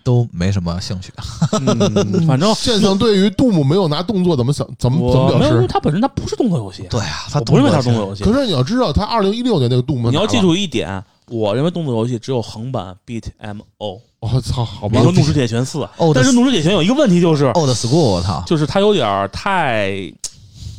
[0.06, 1.12] 都没什么兴趣。
[1.52, 5.68] 嗯， 反正剑圣对于杜牧没有拿动作怎么想怎么怎么我没有，因为表示？
[5.68, 6.86] 它本身它不是动作游戏。
[6.90, 8.32] 对啊，他不认为它是动作动作游戏可。
[8.32, 19.92] 是你要知道，他二零一六年那个杜牧，你要记，住一点，我认为动作游戏只有横版 Beat M O，我操，好吧比如，说《怒之铁拳四》哦，但是《怒之铁拳》有一个问题就是，old school，我操，就是它有点太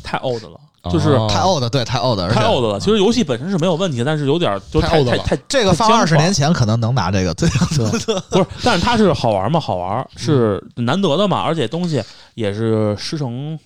[0.07, 2.79] 太 old 了，就是哦太 old，对，太 old，太 old 了。
[2.79, 7.49] 其实游戏本身是没有问题，但是有点儿就太太 old 了太太这个放二十年前可能能拿这个最
[8.31, 12.01] 不是，但是它是好玩嘛，好玩是难得的嘛，而且东西
[12.35, 13.59] 也是师承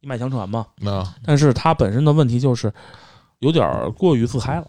[0.00, 0.64] 一脉相传嘛。
[0.76, 2.72] 那但是它本身的问题就是
[3.40, 4.66] 有点过于自嗨了。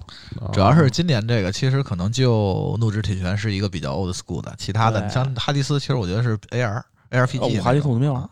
[0.52, 8.28] 主要是今年这个，其实可能就怒之铁拳是一个比较 old school 的，其他的像哈迪斯，其实我觉得是 AR 呃 ARPG 我哈迪斯我都没玩。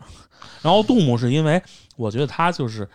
[0.60, 1.60] 然后杜牧是因为
[1.96, 2.88] 我觉得他就是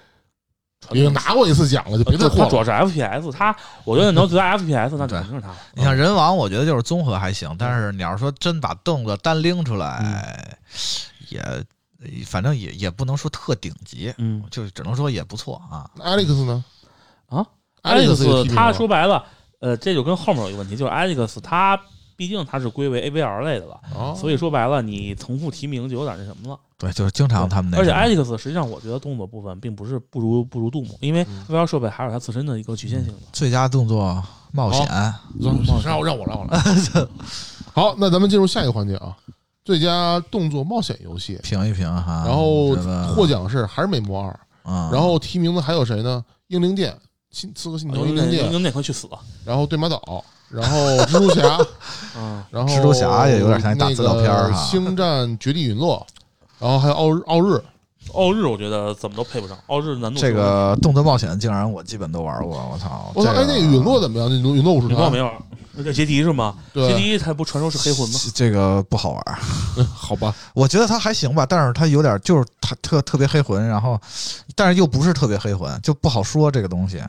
[0.81, 2.49] 传已经拿过一次奖了，就别再呃霍了。
[2.49, 5.53] 主要是 FPS，他我觉得能得 FPS，那肯定是他。
[5.73, 10.57] 你像人王，我觉得就是综合还行，但是你要是说真把动作单拎出来，
[11.29, 11.41] 也
[12.25, 15.89] 反正也也不能说特顶级，嗯就只能说也不错啊。
[15.95, 16.63] 那 Alex 呢？
[17.27, 17.45] 啊
[17.81, 19.25] Alex 他说白了，
[19.59, 21.79] 呃，这就跟后面有一个问题，就是 Alex 他
[22.15, 26.59] 毕竟他是归为 AVR 类的了，哦所以说白了，你重复提名就有点那什么了。
[26.77, 33.19] 对，就是经常他们那而且什么 Alex 实际上我觉得动作部分并不是不如不如杜牧，因为嗯 VR 设备还有它自身的一个局限性的。
[33.33, 34.85] 最佳动作冒险，
[35.39, 36.59] 让我让我让我来。
[37.73, 39.15] 好，那咱们进入下一个环节啊，
[39.65, 41.39] 最佳动作冒险游戏。
[41.43, 42.23] 评一评哈。
[42.25, 42.75] 然后
[43.13, 46.23] 获奖是还是美魔二，嗯，然后提名的还有谁呢？
[46.47, 46.95] 英灵殿、
[47.31, 49.19] 新刺客信条、英灵殿，英那快去死了！
[49.43, 51.57] 然后对马岛，然后蜘蛛侠，
[52.17, 56.05] 嗯，然后蜘蛛侠也有点像一大资料片儿哈那个星战绝地陨落，
[56.59, 57.61] 然后还有奥日奥日，
[58.13, 63.11] 奥日我觉得怎么都配不上，奥日难度这个动作冒险竟然我基本都玩过，我操！
[63.13, 64.27] 我操，哎，那个陨落怎么样？
[64.29, 65.31] 那陨落武士团你光没，玩，
[65.73, 66.55] 那叫杰迪是吗？
[66.73, 68.19] 杰，迪他不传说是黑魂吗？
[68.33, 69.23] 这个不好玩，
[69.93, 73.99] 好吧，我觉得他还行吧，但是他有点就是他特特别黑魂，然后
[74.55, 77.01] 但是又不是特别黑魂，就不好说这个东西。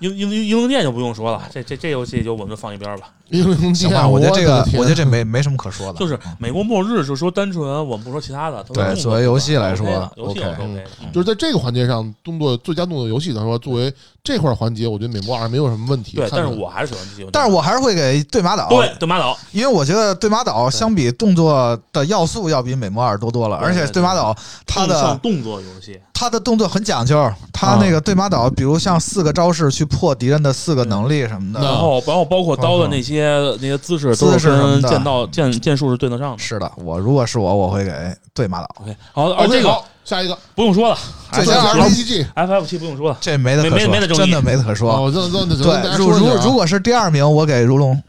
[0.00, 3.08] 英英英灵殿就不用说了，这这这游戏就我们就放一边吧。
[3.30, 8.62] 英灵殿，行吧，我觉得这个我觉得这没没什么可说的，就是美国末日，就说单纯，我们不说其他的。
[8.64, 10.84] 对作作为游戏来说 OK 游戏 OK 我是 OK 的。
[11.02, 16.16] 嗯就是在这个环节上，动作最佳动作游戏来说，作为这块环节，我觉得美魔二没有什么问题。
[16.16, 17.28] 对，但是我还是喜欢这些。
[17.32, 36.38] 但是我还是会给对马岛，对对马岛，因为我觉得对马岛相比动作的要素要比美魔二多多了，而且对马岛它的像动作游戏，他的动作很讲究，他那个对马岛，比如像四个招式去破敌人的四个能力什么的，然后然后包括刀的那些那些姿势都姿势剑道剑剑术是对得上的。
[36.38, 37.92] 是的，我如果是我，我会给
[38.32, 40.38] 对马岛，OK，好，而 OK，这个好，下一个。
[40.54, 40.96] 不用说了
[41.32, 44.20] 最佳，F RPG，F 七不用说了，这没得可说，没没得争议。
[44.20, 44.92] 真的没得可说。
[44.92, 48.00] 哦，对，如如如果是第二名，我给如龙，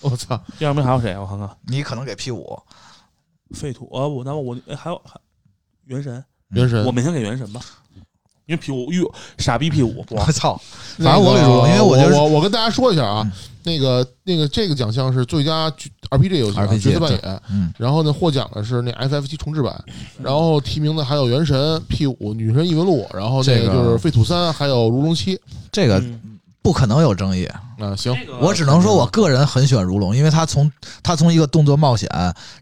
[0.00, 1.16] 我操，第二名还有谁？
[1.16, 2.58] 我看看，你可能给 P 五，
[3.54, 5.20] 废土啊，我那么我哎还有还
[5.84, 7.60] 原神，原神，我每天给原神吧，
[8.46, 10.60] 因为 P 五哟傻逼 P 五， 我操，
[10.98, 13.32] 反正我跟你说，因为我觉得我我跟大家说一下啊，
[13.64, 15.70] 那个那个这个奖项是最佳
[16.10, 19.82] RPG 游戏角色扮演，嗯，然后呢获奖的是那 FF 七重置版，
[20.22, 25.40] 然后提名的还有原神 P 五女神异闻录，然后那这个就是废土三，还有如龙七。
[25.70, 27.48] 这个嗯不可能有争议。
[27.78, 30.70] 啊，行，我只能说，我个人很喜欢如龙，因为他从
[31.02, 32.08] 他从一个动作冒险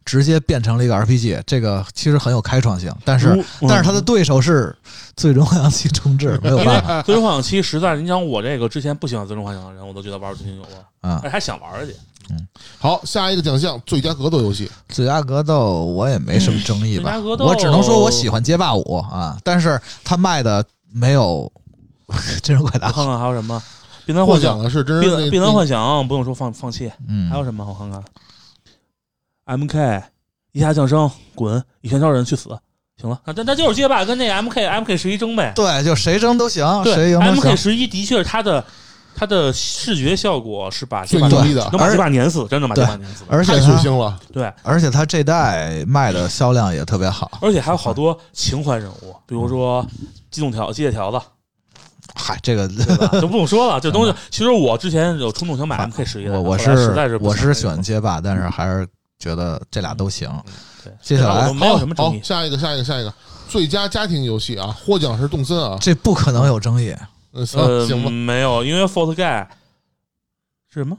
[0.02, 2.90] 直接变成了一个 RPG，这个其实很有开创性。
[3.04, 4.74] 但是如，但是他的对手是
[5.16, 10.68] 最终幻想七重置，没有办法最终幻想七实在，你想我这个之前不喜欢最终幻想的人，我都觉得玩的挺有了，
[11.02, 11.20] 啊。
[11.22, 11.94] 哎还想玩儿去。
[12.78, 21.50] 好，下一个奖项最佳格斗游戏，最佳格斗我也没什么争议吧，我只能说我喜欢街霸五啊，但是他卖的没有
[22.40, 23.60] 真人快打看看还有什么
[24.14, 27.64] 难获幻想，奖的是真人那 binbin 难幻想不用说放放弃，嗯，还有什么？
[27.66, 28.02] 我看看
[29.44, 30.02] ，M K
[30.52, 31.62] 一下降生，滚！
[31.80, 32.48] 一拳超人去死。
[33.00, 35.52] 行了，那那那就是街霸跟那 M K M K 十一争呗。
[35.56, 37.56] 对，就谁争都行，谁对赢，M 都 K 行。
[37.56, 38.62] 十一的确是它的
[39.14, 43.24] 它的视觉效果是把街霸最牛逼的，能把街霸碾死，真的把街对霸碾死。
[43.24, 47.30] 太而且它血腥了，对，而且它这代卖的销量也特别好。
[47.40, 49.86] 而且还有好多情怀人物，比如说
[50.30, 51.18] 机动条、机械条子，
[52.20, 52.68] 嗨，这个？
[53.20, 58.86] 就不用说了，这东西 其实我之前有冲动想买 M K 十一的，我我是实在是我是喜欢街霸，但是还是
[59.18, 60.30] 觉得这俩都行。
[60.84, 62.18] 对，接下来没有什么争议，。
[62.18, 63.12] 好下一个，下一个，下一个，
[63.48, 66.94] 最佳家庭游戏啊，获奖是动森啊，这不可能有争议，
[67.32, 69.46] 嗯，行呃，行吧，没有，因为 Fort Guy
[70.68, 70.96] 是什么？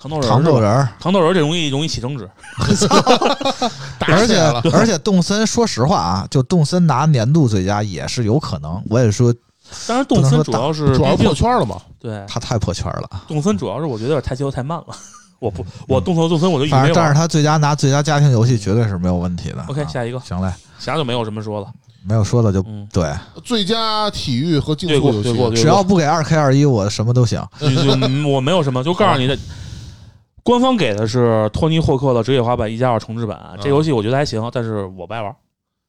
[0.00, 2.30] 糖豆人儿，糖豆人儿，糖豆人儿这容易容易起争执，
[4.06, 4.40] 而且
[4.72, 8.80] 而且动森，说实话啊，就动森拿年度最佳也是有可能。
[8.88, 9.34] 我也说
[9.86, 14.96] 但是动森主要是主要破圈了嘛，对他太破圈了，动森主要是我觉得有点太节奏太慢了，
[15.38, 17.14] 我不我动森动森我就一直反正但是。
[17.14, 19.64] 他最佳拿最佳家庭游戏绝对是没有问题的。
[19.68, 21.68] OK，啊下一个，行嘞，其他就没有什么说了。
[22.06, 23.12] 没有说的就嗯，对，
[23.44, 25.22] 最佳体育和竞速游
[25.54, 27.44] 戏，只要不给二 K 二一，我什么都行。
[28.26, 29.36] 我没有什么，就告诉你的。
[30.42, 35.30] 官方给的是托尼霍克的《职业滑板一加二重置版》，这游戏我觉得还行，但是我不爱玩。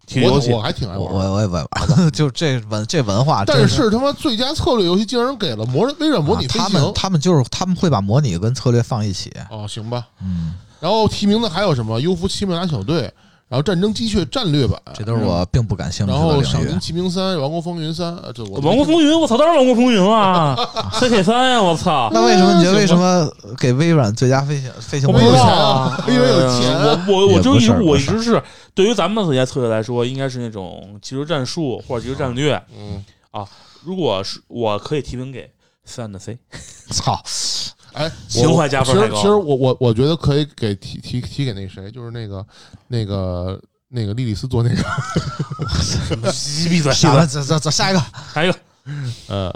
[0.10, 1.20] 体育游戏我我还挺爱玩的。
[1.20, 9.32] 我我也问吧， 就这文这文化，但是他妈最佳策略游戏竟然给了模微软模拟啊飞行他们他们就是他们会把模拟跟策略放一起。
[9.52, 10.04] 哦，行吧。
[10.24, 12.00] 嗯，然后提名的还有什么？
[12.02, 13.02] 优夫奇美拉小队，
[13.48, 16.80] 然后战争机械战略版，这都是我并不感兴趣的领域后赏金。
[16.80, 20.56] 奇兵三、王国风云三，呃这我王国风云，我操，当然王国风云了，
[21.00, 22.10] CK 三呀，我操！
[22.14, 28.42] 那为什么你觉得为什么给微软最佳飞行飞行模拟我不知道有钱因为有钱呃我我我就一我一直是
[28.80, 32.56] 对于咱们的最佳策略来说，应该是那种即时战术或者技术战略。
[32.78, 33.04] 嗯。
[33.32, 33.46] 啊，
[33.84, 35.52] 如果是我可以提名给
[35.84, 36.40] 三的 C，
[36.92, 37.22] 操，
[37.92, 42.48] 哎，情怀加分其实其实我我我觉得可以给提提提给那谁，就是那个
[42.88, 44.78] 那个那个莉莉丝做那个
[46.70, 46.94] 闭嘴，闭嘴，
[47.28, 48.02] 走走走，下一个。
[48.34, 48.58] 下一个。
[49.28, 49.54] 呃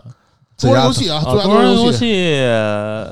[0.64, 1.76] 多人游戏啊，啊，最佳多人。
[1.76, 2.40] 游戏，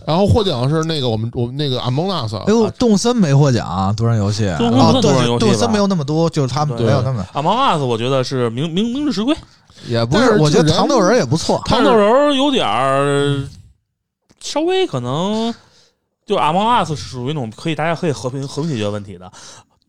[0.07, 4.45] 然后获奖的是那个我们我们那个 Among Us，哎呦，动森没获奖啊，多人游戏。
[4.57, 9.35] 动森不哦，算多人游戏动森没有那么多，就是他们没有那么，Among Us，我觉得是名名名至实归。
[9.87, 10.37] 也不是是。
[10.37, 11.61] 我觉得糖豆人也不错。
[11.65, 13.43] 糖豆人有点儿
[14.39, 15.53] 稍微可能，
[16.25, 19.31] 就 Among Us 是属于那种可以大家可以和平和平解决问题的，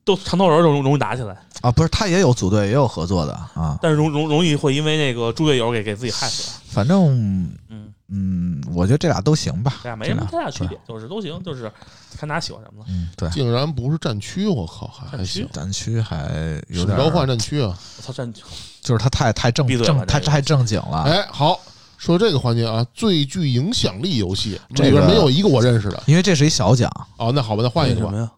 [0.04, 3.78] 都长头人儿容容易打起来，啊，不是，他也有组队，也有合作的啊。
[3.80, 6.58] 但是容容容易会因为那个猪队友给给自己害死。
[6.68, 9.74] 反正，嗯，嗯，我觉得这俩都行吧。
[9.82, 11.70] 这俩没什么这俩太大区别，就是都行，就是
[12.16, 12.86] 看大家喜欢什么了。
[12.88, 17.78] 嗯，对，竟然不是战区，我靠，还还战区行，战区还有召唤战区啊！
[17.98, 18.32] 我操，战
[18.80, 21.02] 就是他太太正正太太正经了。
[21.04, 21.60] 哎，好，
[21.96, 26.02] 说这个环节啊，最具影响力游戏这个里边没有一个我认识的。
[26.06, 28.30] 因为这是一小奖，哦，那好吧，那换一个吧，什么呀？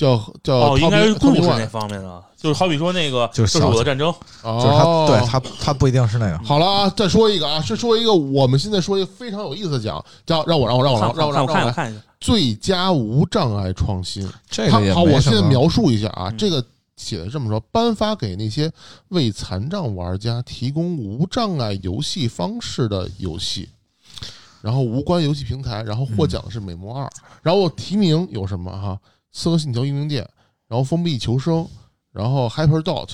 [0.00, 4.10] 叫叫哦，应该是故事那方面的，就是好比说那个就是这是我的战争，
[4.42, 6.38] 就是他哦，对他他不一定是那个。
[6.38, 14.26] 好了啊，再说一个啊，是说一个我们现在说一个非常有意思的奖，叫让我让我让我让我我让我让我来看我看一下，最佳无障碍创新。
[14.48, 15.20] 这个好，我。
[15.20, 16.64] 现在描述一下啊，嗯这个
[16.96, 18.72] 写的这么说：颁发给那些
[19.08, 23.68] 为残障玩家提供无障碍游戏方式的游戏。
[24.62, 27.06] 然后无关游戏平台，然后获奖的是《美魔二》，
[27.42, 28.92] 然后提名有什么哈？
[29.32, 30.22] 《刺客信条：英灵殿》，
[30.68, 31.54] 然后《封闭求生》，
[32.12, 33.06] 然后《Hyper Dot》，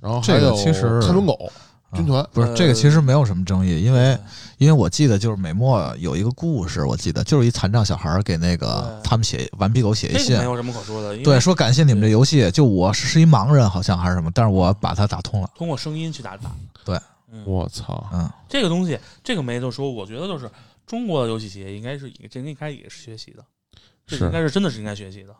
[0.00, 4.18] 然后还这个有其实看门狗啊军团，不是这个，其实没有什么争议，因为
[4.58, 16.50] 因为我记得就是美墨有一个故事，我记得就是一残障小孩给那个他们写顽皮狗写一信这没，有什么可说的，因为对，说感谢你们这游戏，就我是是一盲人好像还是什么，但是我把它打通了，通过声音去打打。
[16.84, 16.98] 对，
[17.30, 20.50] 嗯，我操，嗯，这个东西，这个没得说，我觉得就是
[20.84, 23.44] 中国的游戏企业应该是这个应该也是学习的，
[24.04, 25.34] 这是应该是真的是应该学习的。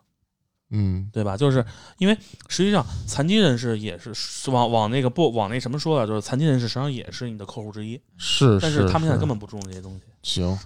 [0.75, 1.37] 嗯，对吧？
[1.37, 1.65] 就是
[1.99, 2.19] 因为
[2.49, 10.01] 实际上残疾人士也是是往往那个不往那什么说的，就是残疾人士实际上也是你的客户之一，是，但是他们现在根本不注重这些东西。
[10.23, 10.59] 行。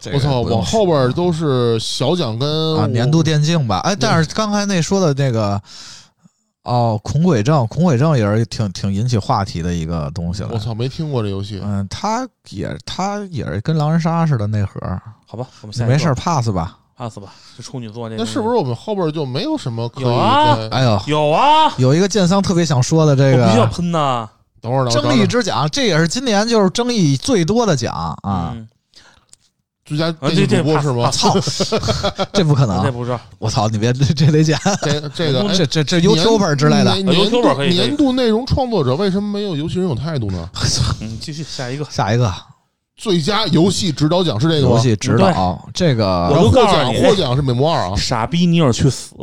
[0.00, 5.60] 这个我操，往后边都是小奖跟啊，年度电竞吧，哎，但是刚才那说的那个。
[6.64, 10.50] 哦，恐鬼症，恐鬼症也是挺挺引起话题的一个东西了。
[10.52, 11.58] 我操，没听过这游戏。
[11.64, 16.78] 嗯，他也他也是跟狼人杀似的那盒儿，好吧，我们下没事儿 pass 吧。
[16.98, 21.72] Pass 吧，是处女座这那是不是我们后边就没有什么可以有啊再哎呦，有啊？
[21.78, 24.28] 有一个剑桑特别想说的这我必须要个喷呐！
[24.60, 24.90] 等会儿呢？
[24.90, 28.52] 我找争议找之奖，这也是今年就是争议最多的奖啊！
[28.56, 28.68] 嗯
[29.84, 31.10] 最佳啊，电这这竞主播是吗？
[31.10, 31.34] 操，
[32.34, 32.82] 这不可能！
[32.84, 36.92] 这不知道，我操，你别这这得剪，这这个哎这这这 YouTuber 之类的。
[36.92, 40.46] 年年 YouTuber 可度以可以年度内容创作者为什么没有游戏人有态度呢？
[41.00, 41.86] 嗯，继续下一个。
[41.88, 42.30] 下一个
[42.98, 44.74] 最佳游戏指导奖是这个吗？
[44.74, 49.14] 游戏指导，这个我都告诉你奖获奖是美魔二啊，傻逼尼尔去死！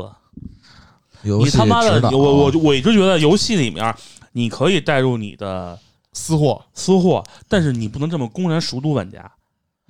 [1.23, 3.93] 游戏你他妈的指，导，我我我一直觉得游戏里面
[4.32, 5.78] 你可以带入你的
[6.13, 9.30] 私货，私货，但是你不能这么公然熟读玩家，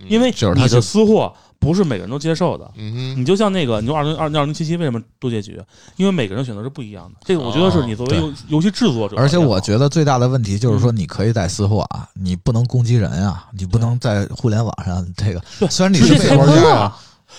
[0.10, 1.32] 因为就是他就你的私货
[1.66, 2.72] 不是每个人都接受的。
[2.76, 5.60] 嗯，你就像那个，你说二零二二零七七为什么多结局？
[5.98, 7.18] 因为每个人选择是不一样的。
[7.26, 15.42] 这个我觉得是你作为哦游游戏制作者，而且我觉得最大的问题就是嗯说，你可以带私货啊，你不能攻击人啊，你不能在互联网上这个。
[15.60, 15.68] 对。
[15.70, 16.94] 虽然你是被玩家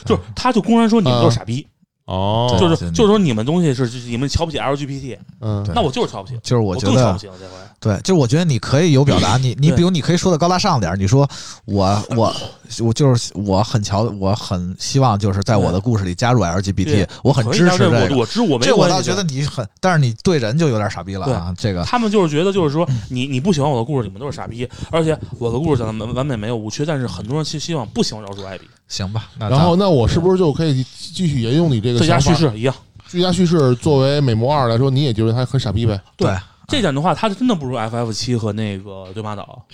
[0.04, 1.66] 就是他就公然说你们都是傻逼，
[2.06, 5.64] 哦，对就是就是说你们东西是你们瞧不起 LGBT，嗯。
[5.74, 7.52] 那我就是瞧不起，就是我觉得我更瞧不起了这回。
[7.78, 11.28] 对，就是我觉得你可以有表达，你你比如你可以说的高大上点儿，你说
[11.64, 12.34] 我我
[12.80, 21.54] 我就是我很瞧，我很希望就是在我的故事里加入 LGBT，我很支持这我我知我没这我倒觉得你很，但是你对人就有点傻逼了啊！
[21.56, 24.68] 这个他们就是觉得，就是说你你不喜欢我的故事，你们都是傻逼。
[24.90, 28.64] 而且我的故事讲的完完美没有误缺，但是很多人希希望不喜欢饶恕艾比。
[28.88, 32.18] 行吧，那然后咱那我是不是就可以继续沿用你这个最佳？
[32.18, 32.74] 叙事一样，
[33.06, 36.00] 最佳叙事作为美魔二来说，你也觉得他很傻逼呗？
[36.16, 36.36] 对对
[36.68, 39.64] 这点的话，它真的不如 FF 七和那个对马岛。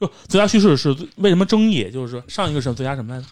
[0.00, 1.90] 就最佳叙事是为什么争议？
[1.90, 3.26] 就是上一个是最佳什么来着？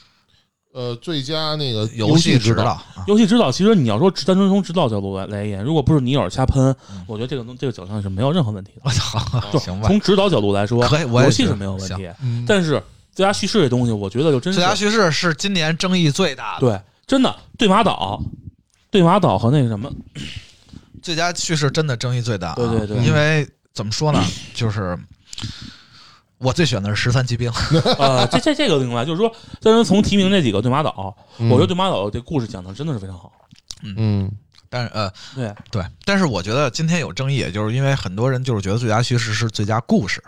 [0.72, 3.50] 呃，最佳那个游戏指导导，啊，游戏指导。
[3.50, 8.82] 其实你要说单纯从指导角度来来言，如果不是尼尔瞎喷，嗯我觉得这个东这个奖项是没有任何问题的。
[8.86, 9.18] 我操，
[9.52, 12.08] 就行吧，从指导角度来说，可以我游戏是是没有问题。
[12.22, 12.80] 嗯，但是
[13.12, 16.60] 最佳叙事这东西，我觉得就真是最佳叙事是今年争议最大的。
[16.60, 18.22] 对，真的对马岛，
[18.92, 19.90] 对马岛和那个什么，
[21.02, 22.54] 最佳叙事真的争议最大、啊。
[22.54, 24.22] 对对对因为怎么说呢，
[24.54, 24.98] 就是
[26.38, 27.50] 我最喜欢的是十三骑兵。
[27.98, 29.30] 呃， 这这这个另外就是说，
[29.62, 33.32] 但是从提名这几个对马岛，嗯我觉得对马岛这故事讲的真的是非常好。
[33.82, 34.30] 嗯
[34.68, 40.22] 但是呃，对，对，但是我觉得今天有争议，也就是因为很多人就是觉得最佳叙事是最佳故事，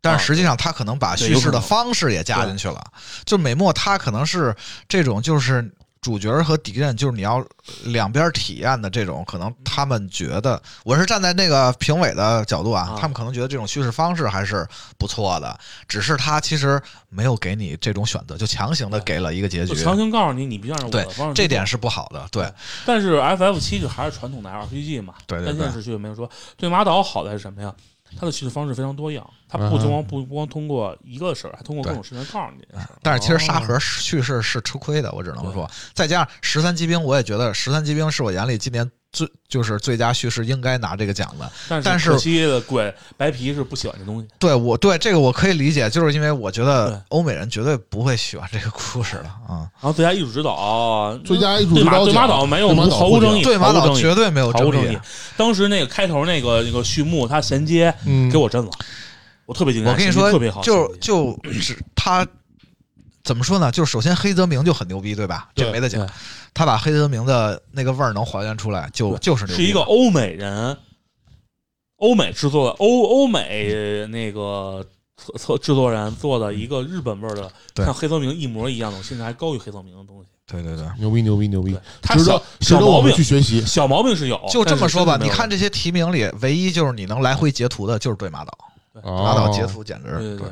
[0.00, 2.82] 但是实际上他可能把叙事的方式也加进去了。
[3.24, 4.54] 就美墨他可能是
[4.88, 5.72] 这种就是。
[6.06, 7.44] 主角和敌人就是你要
[7.86, 14.64] 两边体验的这种，可能他们觉得我是站在那个评委的角度啊啊，他们可能觉得这种叙事方式还是
[14.96, 21.66] 不错的，只是他其实没有给你这种选择，就强行的给了一个结局，强行告诉你，你必须按照我对的方式，这点。
[21.66, 22.48] 是不好的，对，
[22.84, 26.30] 但是 FF 七就还是传统的 RPG 嘛，对对对单线视序没有说。
[26.56, 27.74] 对马岛好在是什么呀？
[28.18, 32.66] 它的叙事方式非常多样，它不光不不光通过一个事儿，还通过各种事情告诉你。
[33.02, 41.50] 但是其实沙盒叙事是吃亏的，我只能说，再加上十三机兵，我也觉得十三机兵是我眼里今年最就是最佳叙事应该拿这个奖的。
[41.66, 44.28] 但但是可惜的鬼白皮是不喜欢这东西。
[44.38, 49.64] 对我对这个我可以理解，就是因为我觉得欧美人绝对不会喜欢这个故事的啊。
[49.80, 54.98] 然后最佳艺术指导，最佳艺术指导对马岛没有毫无争议，对马岛绝对没有毫无争议议。。
[55.34, 58.70] 当时那个开头那个那个序幕，它衔接嗯，给我震了，
[59.46, 59.88] 我特别惊讶。
[59.88, 62.26] 我跟你说特别好，就就只他
[63.24, 63.72] 怎么说呢？
[63.72, 65.48] 就是首先黑泽明就很牛逼，对吧？
[65.54, 66.12] 这没得讲对。
[66.56, 70.74] 他把黑泽明的那个味儿能还原出来，就就是牛逼是一个欧美人，
[71.96, 74.82] 欧美制作的欧欧美那个
[75.18, 77.52] 策策制作人做的一个日本味儿的，
[77.84, 80.26] 像黑泽明一模一样的，甚至还高于黑泽明的东西。
[80.46, 80.86] 对对对。
[80.98, 83.60] 牛逼牛逼牛逼，，他小值得我们小毛病去学习。
[83.66, 88.56] 小毛病是有，就这么说吧，你看这些提名里，唯一就是你能来回截图的，就是对马岛，
[88.94, 90.48] 对马岛哦截图简直对对对。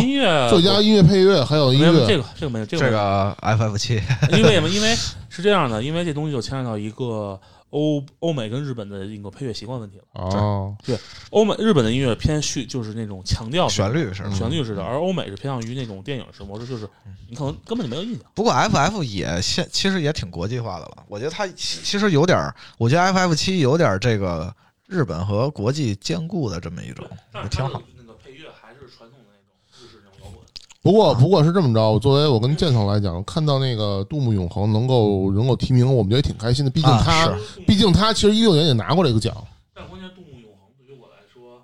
[0.00, 3.94] 音乐最佳音乐配乐还有音乐，这个这个没有这个这没有个 FF 七，
[4.36, 4.68] 因为什么？
[4.68, 4.94] 因为
[5.28, 7.38] 是这样的，因为这东西就牵扯到一个
[7.70, 10.04] 欧欧美跟日本的一个配乐习惯问题了。
[10.12, 10.98] 哦，对
[11.30, 14.30] 欧美日本的音乐偏叙，就是那种强调旋律是吧？
[14.30, 16.88] 旋律式的，而欧美是偏向于那种电影式模式，就是
[17.28, 18.22] 你可能根本就没有印象。
[18.34, 24.54] 不过 FF 也现其实也挺国际化的了，我觉得它其其实有点儿，我觉得 FF 七有点儿这个
[24.86, 27.82] 日本和国际兼顾的这么一种，但是挺好。
[27.98, 30.40] 那个配乐还是传统的那种日式那种摇滚。
[30.80, 36.70] 不过不过是这么着，作为我跟建总来讲，看到那个杜牧永恒能够能够提名，我们觉得挺开心的。
[36.70, 39.34] 毕竟啊他，是毕竟他其实一六年也拿过这个奖。
[39.74, 41.60] 但关键，杜牧永恒对于我来说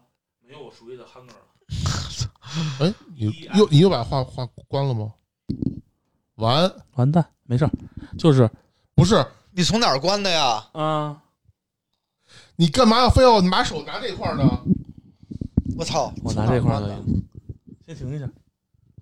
[0.47, 1.35] 没有我熟悉的 Hunger。
[2.85, 5.12] 哎，你又你又把话话关了吗？
[6.37, 7.71] 完，完蛋，没事儿，
[8.19, 8.51] 就是
[8.95, 10.67] 不是你从哪儿关的呀？
[10.73, 11.23] 啊，
[12.57, 14.61] 你干嘛要非要拿手拿这块儿呢？
[15.77, 16.12] 我操！
[16.23, 16.97] 我拿这块儿的。
[17.87, 18.29] 先停一下，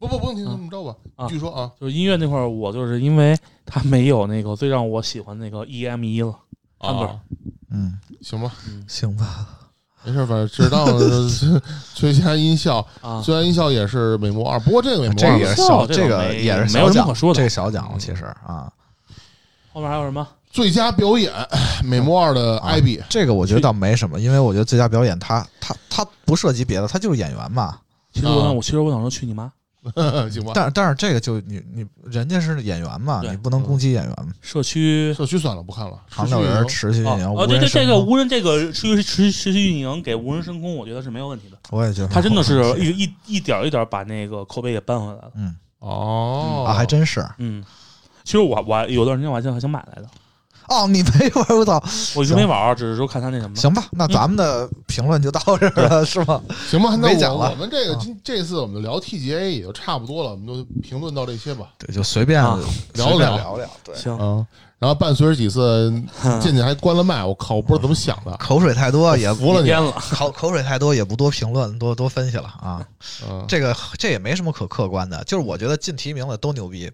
[0.02, 0.96] 不不不用听，这么着吧。
[1.14, 6.36] 啊据说啊，就是音乐那块儿，我就是因为他没有那个最让我喜欢那个 EM 一了。
[6.78, 7.20] 啊，
[7.70, 8.50] 嗯，行吧，
[8.88, 9.46] 行吧。
[10.04, 11.30] 没事儿，反正适当的
[11.94, 18.72] 吹下音效，啊，虽然音效也是美目二，不过这个美墨这二个也是小，这个这个没也是没有什么小奖，可说的这个小奖其实啊，
[19.72, 20.26] 后面还有什么？
[20.50, 21.32] 最佳表演，
[21.84, 23.00] 美墨二的艾比。
[23.08, 27.78] 这个我觉得倒没什么，因为我觉得最佳表演他他他不涉及别的，他就是演员嘛。
[28.12, 29.52] 其实我啊想，我其实我想说去你妈！
[30.30, 34.16] 行吧，但但是这个就你你人家是演员嘛，你不能攻击演员。
[34.40, 36.00] 社区社区算了，不看了。
[36.08, 41.56] 长柳人持持续运营，哦，无哦对对，人升空这个无人这个持续持持续运营给无人升空，我觉得是没有问题的。
[41.70, 45.32] 我也觉得他真的是一一一点一点把那个口碑给扳回来了。
[45.34, 47.64] 嗯哦啊，还真是嗯，
[48.22, 50.08] 其实我我有段时间我还想还想买来的，
[50.68, 51.82] 哦，你没玩儿我操！
[52.14, 53.56] 我一直没玩儿，只是说看他那什么。
[53.56, 56.40] 行吧，那咱们的评论就到这儿了，是吗？
[56.70, 61.66] 行吧，那没讲了我我们这个今这次我们聊 TGA 也就差不多了，我们就评论到这些吧。
[61.78, 62.42] 对，就随便
[62.94, 64.46] 聊聊聊聊，对，行，嗯，
[64.78, 65.92] 然后伴随着几次
[66.40, 68.36] 进去还关了麦，我靠，我不知道怎么想的。
[68.38, 69.92] 口水太多也服了你了。
[70.12, 72.84] 口口水太多也不多评论，多多分析了啊。
[73.28, 76.90] 嗯，这个这也没什么可客观的，就是我觉得进提名的都牛逼，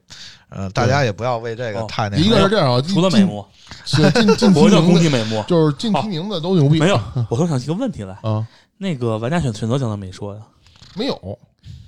[0.51, 2.43] 呃，大家也不要为这个哦太那个一个个。
[2.43, 3.45] 是这样啊，除了美目，
[3.85, 5.43] 进进进提我叫攻名的，击美墨。
[5.45, 6.79] 就是进提名的都牛逼。
[6.79, 8.47] 没有， 我突然想起个问题来，啊，
[8.79, 10.41] 那个玩家选选择奖怎么没说呀？
[10.95, 11.39] 没有。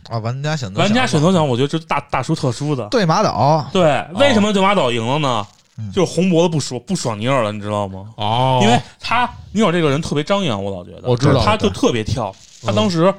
[0.08, 2.88] 啊，玩家选择玩家选择择奖，我觉得这大大叔特殊的。
[2.88, 5.46] 对马岛，对，为什么对马岛赢了呢
[5.78, 5.90] 嗯？
[5.92, 8.06] 就是红脖子不爽不爽尼尔了，你知道吗？
[8.16, 12.34] 哦因为他尼尔这个人特别张扬，我老觉得，我知道他就特别跳。
[12.62, 13.12] 他当时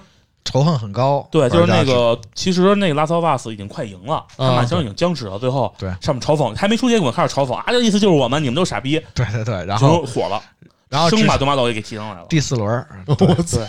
[0.44, 1.28] 仇恨很高。
[1.32, 10.42] 对，就是那个，其实那个拉斯瓦斯已经快赢了，他马枪已经僵持到，最后对上面嘲讽，还没出结果开始嘲讽啊，这意思就是我们你们都傻逼， 对对对，然后火了，
[10.90, 12.26] 然后生把东马岛也给提上来了。
[12.28, 13.60] 第四轮儿， 我操，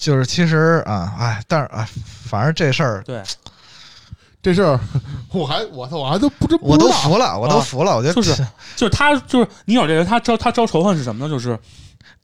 [0.00, 1.86] 就是其实啊，哎，但是哎，
[2.24, 3.22] 反正这事儿对，
[4.42, 4.80] 这事儿
[5.32, 7.96] 我还我操，我还都不知我都服了，我都啊服了。
[7.96, 8.34] 我觉得就是
[8.74, 11.30] 就是他就是你有这人，他招他招仇恨是什么呢？
[11.30, 11.56] 就是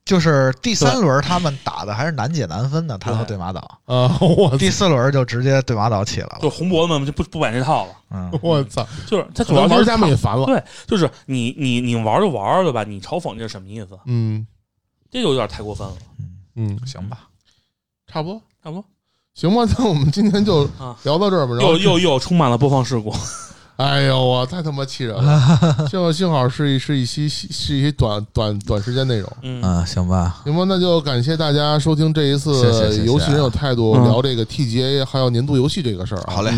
[0.08, 3.60] 就是第三轮他们打的还是难解难分的，他和对对马岛。
[3.84, 4.16] 啊！
[4.20, 6.38] 我第四轮就直接对马岛起来了。
[6.40, 10.46] 就红脖子们就不不玩这套了，嗯， 我操，就是他主要就是家们也烦了。
[10.46, 12.84] 对，就是你你你玩就玩对吧？
[12.84, 13.98] 你嘲讽这是什么意思？
[14.06, 14.46] 嗯
[15.10, 15.94] 这就有点太过分了，
[16.56, 17.28] 嗯，行吧，
[18.06, 18.40] 差不多。
[18.64, 18.84] 差不多
[19.34, 21.54] 行吧，那我们今天就啊聊到这儿吧。
[21.54, 23.14] 然后又又又充满了播放事故。
[23.78, 25.40] 哎呦，我太他妈气人了！
[25.88, 29.32] 幸好幸好是一是一期是一期短短短时间内容。
[29.42, 36.34] 嗯，嗯，行吧，行吧，那就感谢大家收听这一次谢谢谢谢游戏人有态度嗯聊这个 TGA 还有年度游戏这个事儿啊。
[36.34, 36.50] 好嘞，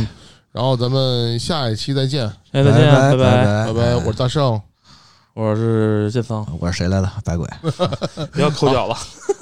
[0.51, 3.97] 然后咱们下一期再见，哎，再见，拜拜拜拜拜！
[3.97, 4.59] 我是大圣，
[5.35, 7.13] 我是建峰，我是谁来了？
[7.23, 7.47] 白鬼。
[8.33, 8.95] 不 要抠脚了，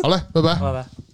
[0.03, 0.55] 好嘞，拜拜。
[0.57, 1.08] 拜拜。